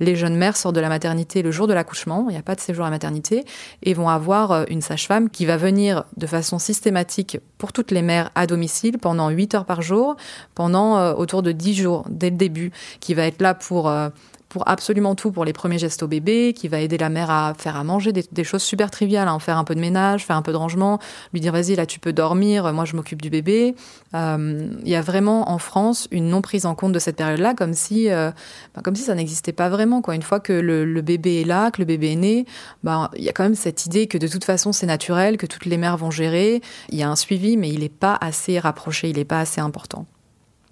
les 0.01 0.17
jeunes 0.17 0.37
mères 0.37 0.57
sortent 0.57 0.75
de 0.75 0.81
la 0.81 0.89
maternité 0.89 1.43
le 1.43 1.51
jour 1.51 1.67
de 1.67 1.73
l'accouchement, 1.73 2.27
il 2.29 2.33
n'y 2.33 2.39
a 2.39 2.43
pas 2.43 2.55
de 2.55 2.61
séjour 2.61 2.85
à 2.85 2.91
maternité, 2.91 3.45
et 3.83 3.95
vont 3.95 4.09
avoir 4.09 4.53
euh, 4.53 4.65
une 4.69 4.83
sage-femme 4.83 5.31
qui 5.31 5.47
va 5.47 5.57
venir 5.57 6.05
de 6.17 6.27
façon 6.27 6.59
systématique 6.59 7.39
pour 7.59 7.73
toutes 7.73 7.91
les 7.91 8.03
mères 8.03 8.31
à 8.35 8.47
domicile 8.47 8.99
pendant 8.99 9.29
8 9.29 9.55
heures 9.55 9.65
par 9.65 9.83
jour, 9.83 10.17
pendant 10.55 10.99
euh, 10.99 11.15
autour 11.15 11.43
de 11.43 11.52
10 11.53 11.75
jours 11.75 12.05
dès 12.09 12.31
le 12.31 12.37
début, 12.37 12.73
qui 13.01 13.15
va 13.15 13.27
être 13.27 13.41
là 13.41 13.55
pour 13.55 13.89
euh, 13.89 14.09
pour 14.53 14.69
absolument 14.69 15.15
tout 15.15 15.33
pour 15.33 15.47
les 15.47 15.55
premiers 15.55 15.79
gestes 15.79 16.03
au 16.03 16.09
bébé, 16.09 16.53
qui 16.53 16.69
va 16.69 16.79
aider 16.81 16.99
la 16.99 17.09
mère 17.09 17.31
à 17.31 17.55
faire 17.57 17.75
à 17.75 17.85
manger 17.85 18.13
des, 18.13 18.45
choses 18.45 18.63
super 18.63 18.91
triviales, 18.91 19.27
à 19.27 19.33
en 19.33 19.39
faire 19.39 19.57
un 19.57 19.65
peu 19.65 19.75
de 19.75 19.81
ménage, 19.81 20.27
faire 20.27 20.37
un 20.37 20.43
peu 20.43 20.53
de 20.53 20.59
rangement, 20.59 20.99
lui 21.33 21.41
dire 21.41 21.53
vas-y 21.53 21.75
là 21.75 21.87
tu 21.87 21.99
peux 21.99 22.13
dormir, 22.13 22.71
moi 22.75 22.85
je 22.85 22.95
m'occupe 22.95 23.23
du 23.23 23.31
bébé. 23.31 23.75
Euh, 24.15 24.69
il 24.83 24.89
y 24.91 24.95
a 24.95 25.01
vraiment 25.01 25.51
en 25.51 25.57
France 25.57 26.07
une 26.11 26.29
non 26.29 26.43
prise 26.43 26.67
en 26.67 26.75
compte 26.75 26.93
de 26.93 26.99
cette 26.99 27.17
période-là, 27.17 27.55
comme 27.55 27.73
si 27.73 28.11
euh, 28.11 28.31
bah, 28.75 28.83
comme 28.85 28.95
si 28.95 29.05
ça 29.05 29.15
n'existait 29.15 29.53
pas 29.53 29.71
vraiment 29.71 30.03
quoi. 30.03 30.15
Une 30.15 30.23
fois 30.23 30.39
que 30.39 30.53
le, 30.53 31.01
bébé 31.01 31.41
est 31.41 31.47
là, 31.47 31.71
que 31.71 31.81
le 31.81 31.87
bébé 31.87 32.13
est 32.13 32.17
né, 32.17 32.45
bah 32.85 33.11
il 33.17 33.25
y 33.25 33.31
a 33.31 33.33
quand 33.33 33.45
même 33.45 33.55
cette 33.55 33.87
idée 33.87 34.07
que 34.07 34.19
de 34.19 34.29
toute 34.29 34.45
façon 34.45 34.73
c'est 34.73 34.87
naturel, 34.87 35.39
que 35.39 35.47
toutes 35.47 35.65
les 35.65 35.79
mères 35.79 35.97
vont 35.97 36.11
gérer. 36.11 36.61
Il 36.91 36.99
y 36.99 37.03
a 37.03 37.09
un 37.09 37.17
suivi, 37.17 37.57
mais 37.57 37.71
il 37.71 37.81
n'est 37.81 37.89
pas 37.89 38.19
assez 38.21 38.59
rapproché, 38.59 39.09
il 39.09 39.17
n'est 39.17 39.25
pas 39.25 39.41
assez 39.41 39.63
important. 39.63 40.05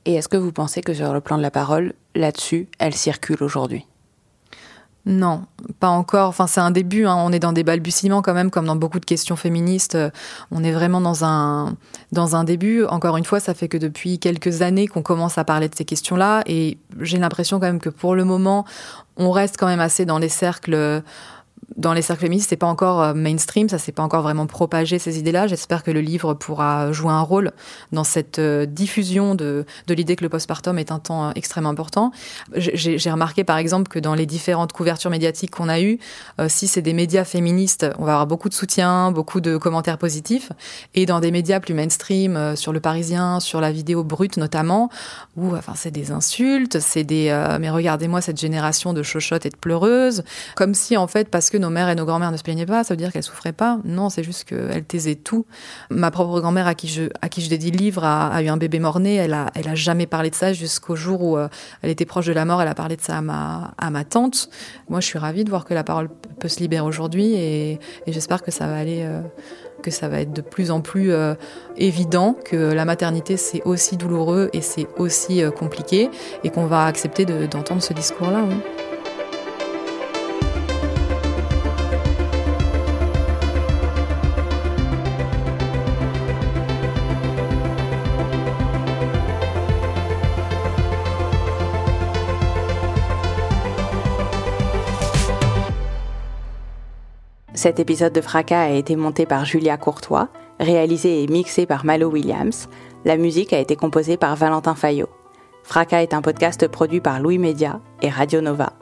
Et 0.07 0.15
est-ce 0.15 0.29
que 0.29 0.37
vous 0.37 0.53
pensez 0.53 0.81
que 0.81 0.95
sur 0.95 1.13
le 1.13 1.21
plan 1.21 1.37
de 1.37 1.43
la 1.43 1.51
parole, 1.51 1.93
là-dessus, 2.15 2.69
elle 2.79 2.95
circule 2.95 3.43
aujourd'hui? 3.43 3.87
Non, 5.07 5.47
pas 5.79 5.89
encore. 5.89 6.29
Enfin, 6.29 6.47
c'est 6.47 6.61
un 6.61 6.71
début. 6.71 7.07
Hein. 7.07 7.17
On 7.19 7.33
est 7.33 7.39
dans 7.39 7.55
des 7.55 7.65
balbutiements 7.65 8.21
quand 8.21 8.35
même, 8.35 8.51
comme 8.51 8.67
dans 8.67 8.77
beaucoup 8.77 9.01
de 9.01 9.05
questions 9.07 9.35
féministes. 9.35 9.97
On 10.51 10.63
est 10.63 10.73
vraiment 10.73 11.01
dans 11.01 11.25
un 11.25 11.75
dans 12.13 12.37
un 12.37 12.45
début. 12.45 12.85
Encore 12.85 13.17
une 13.17 13.25
fois, 13.25 13.41
ça 13.41 13.55
fait 13.55 13.69
que 13.69 13.79
depuis 13.79 14.19
quelques 14.19 14.61
années 14.61 14.87
qu'on 14.87 15.03
commence 15.03 15.39
à 15.39 15.45
parler 15.45 15.69
de 15.69 15.75
ces 15.75 15.87
questions-là, 15.87 16.43
et 16.47 16.77
j'ai 17.01 17.19
l'impression 17.19 17.59
quand 17.61 17.67
même 17.67 17.81
que 17.81 17.89
pour 17.89 18.15
le 18.15 18.25
moment, 18.25 18.67
on 19.17 19.31
reste 19.31 19.57
quand 19.59 19.67
même 19.67 19.81
assez 19.81 20.05
dans 20.05 20.19
les 20.19 20.29
cercles 20.29 21.03
dans 21.81 21.95
les 21.95 22.03
cercles 22.03 22.23
féministes, 22.23 22.51
c'est 22.51 22.57
pas 22.57 22.67
encore 22.67 23.01
euh, 23.01 23.15
mainstream, 23.15 23.69
ça 23.69 23.79
s'est 23.79 23.93
pas 23.93 24.03
encore 24.03 24.23
vraiment 24.23 24.47
propagé 24.47 24.99
ces 24.99 25.19
idées-là. 25.19 25.47
J'espère 25.47 25.83
que 25.83 25.91
le 25.91 26.01
livre 26.01 26.35
pourra 26.35 26.93
jouer 26.93 27.11
un 27.11 27.23
rôle 27.23 27.53
dans 27.91 28.05
cette 28.05 28.39
euh, 28.39 28.67
diffusion 28.67 29.35
de, 29.35 29.65
de 29.87 29.95
l'idée 29.95 30.15
que 30.15 30.23
le 30.23 30.29
postpartum 30.29 30.79
est 30.79 30.93
un 30.93 30.99
temps 30.99 31.29
euh, 31.29 31.33
extrêmement 31.35 31.71
important. 31.71 32.13
J'ai 32.55 33.11
remarqué 33.11 33.45
par 33.45 33.57
exemple 33.57 33.89
que 33.89 33.99
dans 33.99 34.15
les 34.15 34.27
différentes 34.27 34.73
couvertures 34.73 35.11
médiatiques 35.11 35.53
qu'on 35.53 35.69
a 35.69 35.81
eues, 35.81 35.99
si 36.49 36.67
c'est 36.67 36.83
des 36.83 36.93
médias 36.93 37.25
féministes, 37.25 37.87
on 37.99 38.05
va 38.05 38.13
avoir 38.13 38.27
beaucoup 38.27 38.49
de 38.49 38.55
soutien, 38.55 39.11
beaucoup 39.13 39.41
de 39.41 39.57
commentaires 39.57 39.99
positifs, 39.99 40.53
et 40.95 41.07
dans 41.07 41.21
des 41.21 41.31
médias 41.31 41.61
plus 41.61 41.75
mainstream, 41.75 42.57
sur 42.57 42.73
le 42.73 42.81
Parisien, 42.81 43.41
sur 43.41 43.61
la 43.61 43.73
vidéo 43.73 44.05
brute 44.05 44.37
notamment, 44.37 44.91
où 45.37 45.55
enfin 45.57 45.73
c'est 45.77 45.91
des 45.91 46.11
insultes, 46.11 46.81
c'est 46.81 47.05
des 47.05 47.31
mais 47.61 47.71
regardez-moi 47.71 48.21
cette 48.21 48.41
génération 48.41 48.93
de 48.93 49.03
chochottes 49.03 49.47
et 49.47 49.51
de 49.51 49.57
pleureuses, 49.57 50.25
comme 50.57 50.75
si 50.75 50.97
en 50.97 51.07
fait 51.07 51.29
parce 51.29 51.51
que 51.51 51.57
nos 51.57 51.70
mères 51.71 51.89
et 51.89 51.95
nos 51.95 52.05
grand-mères 52.05 52.33
ne 52.33 52.37
se 52.37 52.43
plaignaient 52.43 52.67
pas, 52.67 52.85
ça 52.85 52.95
veut 52.95 52.99
dire 52.99 53.13
qu'elles 53.13 53.23
souffraient 53.23 53.53
pas. 53.53 53.79
Non, 53.85 54.11
c'est 54.11 54.23
juste 54.23 54.45
qu'elles 54.45 54.85
taisaient 54.85 55.15
tout. 55.15 55.47
Ma 55.91 56.11
propre 56.11 56.41
grand-mère 56.41 56.67
à 56.67 56.75
qui 56.75 56.89
je 56.89 57.49
dédie 57.49 57.71
le 57.71 57.79
livre 57.79 58.05
a, 58.05 58.43
eu 58.43 58.49
un 58.49 58.57
bébé 58.57 58.79
mort-né. 58.79 59.17
Elle 59.17 59.35
a 59.35 59.75
jamais 59.75 60.07
parlé 60.07 60.31
de 60.31 60.35
ça 60.35 60.53
jusqu'au 60.53 60.97
jour 60.97 61.23
où 61.23 61.37
euh, 61.37 61.49
elle 61.83 61.91
était 61.91 62.05
proche 62.05 62.27
de 62.27 62.33
la 62.33 62.45
mort. 62.45 62.63
Elle 62.63 62.69
a 62.69 62.75
parlé 62.75 62.97
de 62.97 63.03
ça 63.03 63.19
à 63.19 63.91
ma 63.91 64.05
tante. 64.05 64.49
Moi, 64.89 65.01
je 65.01 65.07
suis 65.07 65.19
ravie 65.19 65.45
de 65.45 65.51
voir 65.51 65.65
que 65.65 65.75
la 65.75 65.85
parole 65.85 66.09
peut 66.39 66.49
se 66.49 66.61
libérer 66.61 66.87
aujourd'hui 66.87 67.35
et, 67.35 67.81
j'espère 68.07 68.43
que 68.43 68.51
ça 68.51 68.67
va 68.67 68.77
aller. 68.77 69.03
Euh, 69.03 69.21
que 69.83 69.91
ça 69.91 70.11
va 70.11 70.21
être 70.21 70.35
de 70.35 70.43
plus 70.43 70.71
en 70.71 70.83
plus 70.83 71.11
euh, 71.11 71.35
évident 71.79 72.35
que 72.45 72.55
la 72.55 72.85
maternité 72.85 73.39
c'est 73.39 73.63
aussi 73.63 73.97
douloureux 73.97 74.51
et 74.53 74.61
c'est 74.61 74.87
aussi 74.99 75.43
compliqué 75.57 76.11
et 76.45 76.51
qu'on 76.51 76.67
va 76.67 76.85
accepter 76.85 77.25
d'entendre 77.25 77.83
ce 77.83 77.95
discours-là. 77.95 78.45
Oui. 78.47 78.57
Cet 97.61 97.79
épisode 97.79 98.15
de 98.15 98.23
Fracas 98.23 98.63
a 98.63 98.71
été 98.71 98.97
monté 98.97 99.27
par 99.27 99.45
Julia 99.45 99.77
Courtois, 99.77 100.31
réalisé 100.59 101.23
et 101.23 101.27
mixé 101.27 101.67
par 101.67 101.85
Malo 101.85 102.09
Williams. 102.09 102.71
La 103.05 103.19
musique 103.19 103.53
a 103.53 103.59
été 103.59 103.77
composée 103.77 104.17
par 104.17 104.35
Valentin 104.35 104.75
Fayot. 104.75 105.11
Fracas 105.63 106.01
est 106.01 106.15
un 106.15 106.23
podcast 106.23 106.67
produit 106.69 107.03
par 107.03 107.21
Louis 107.21 107.37
Média 107.37 107.83
et 108.01 108.09
Radio 108.09 108.41
Nova. 108.41 108.73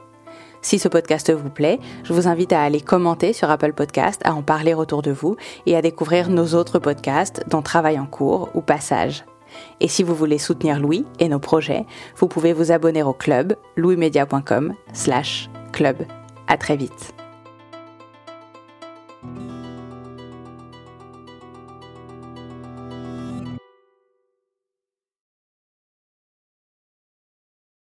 Si 0.61 0.79
ce 0.79 0.87
podcast 0.87 1.29
vous 1.29 1.49
plaît, 1.49 1.81
je 2.05 2.13
vous 2.13 2.29
invite 2.29 2.53
à 2.53 2.63
aller 2.63 2.79
commenter 2.79 3.33
sur 3.33 3.49
Apple 3.49 3.73
Podcast, 3.73 4.21
à 4.23 4.33
en 4.33 4.43
parler 4.43 4.73
autour 4.73 5.01
de 5.01 5.11
vous 5.11 5.35
et 5.65 5.75
à 5.75 5.81
découvrir 5.81 6.29
nos 6.29 6.55
autres 6.55 6.79
podcasts 6.79 7.43
dont 7.49 7.61
Travail 7.61 7.99
en 7.99 8.05
cours 8.05 8.47
ou 8.53 8.61
Passage. 8.61 9.25
Et 9.81 9.89
si 9.89 10.03
vous 10.03 10.15
voulez 10.15 10.37
soutenir 10.37 10.79
Louis 10.79 11.05
et 11.19 11.27
nos 11.27 11.39
projets, 11.39 11.85
vous 12.15 12.29
pouvez 12.29 12.53
vous 12.53 12.71
abonner 12.71 13.03
au 13.03 13.11
club 13.11 13.57
louismedia.com 13.75 14.73
slash 14.93 15.49
club. 15.73 15.97
À 16.47 16.55
très 16.55 16.77
vite. 16.77 17.13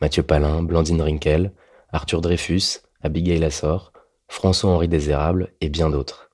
Mathieu 0.00 0.22
Palin, 0.22 0.62
Blandine 0.62 1.02
Rinkel, 1.02 1.52
Arthur 1.92 2.20
Dreyfus, 2.20 2.80
Abigail 3.02 3.44
Assor, 3.44 3.92
François-Henri 4.28 4.86
Désérable 4.88 5.52
et 5.60 5.68
bien 5.68 5.90
d'autres. 5.90 6.30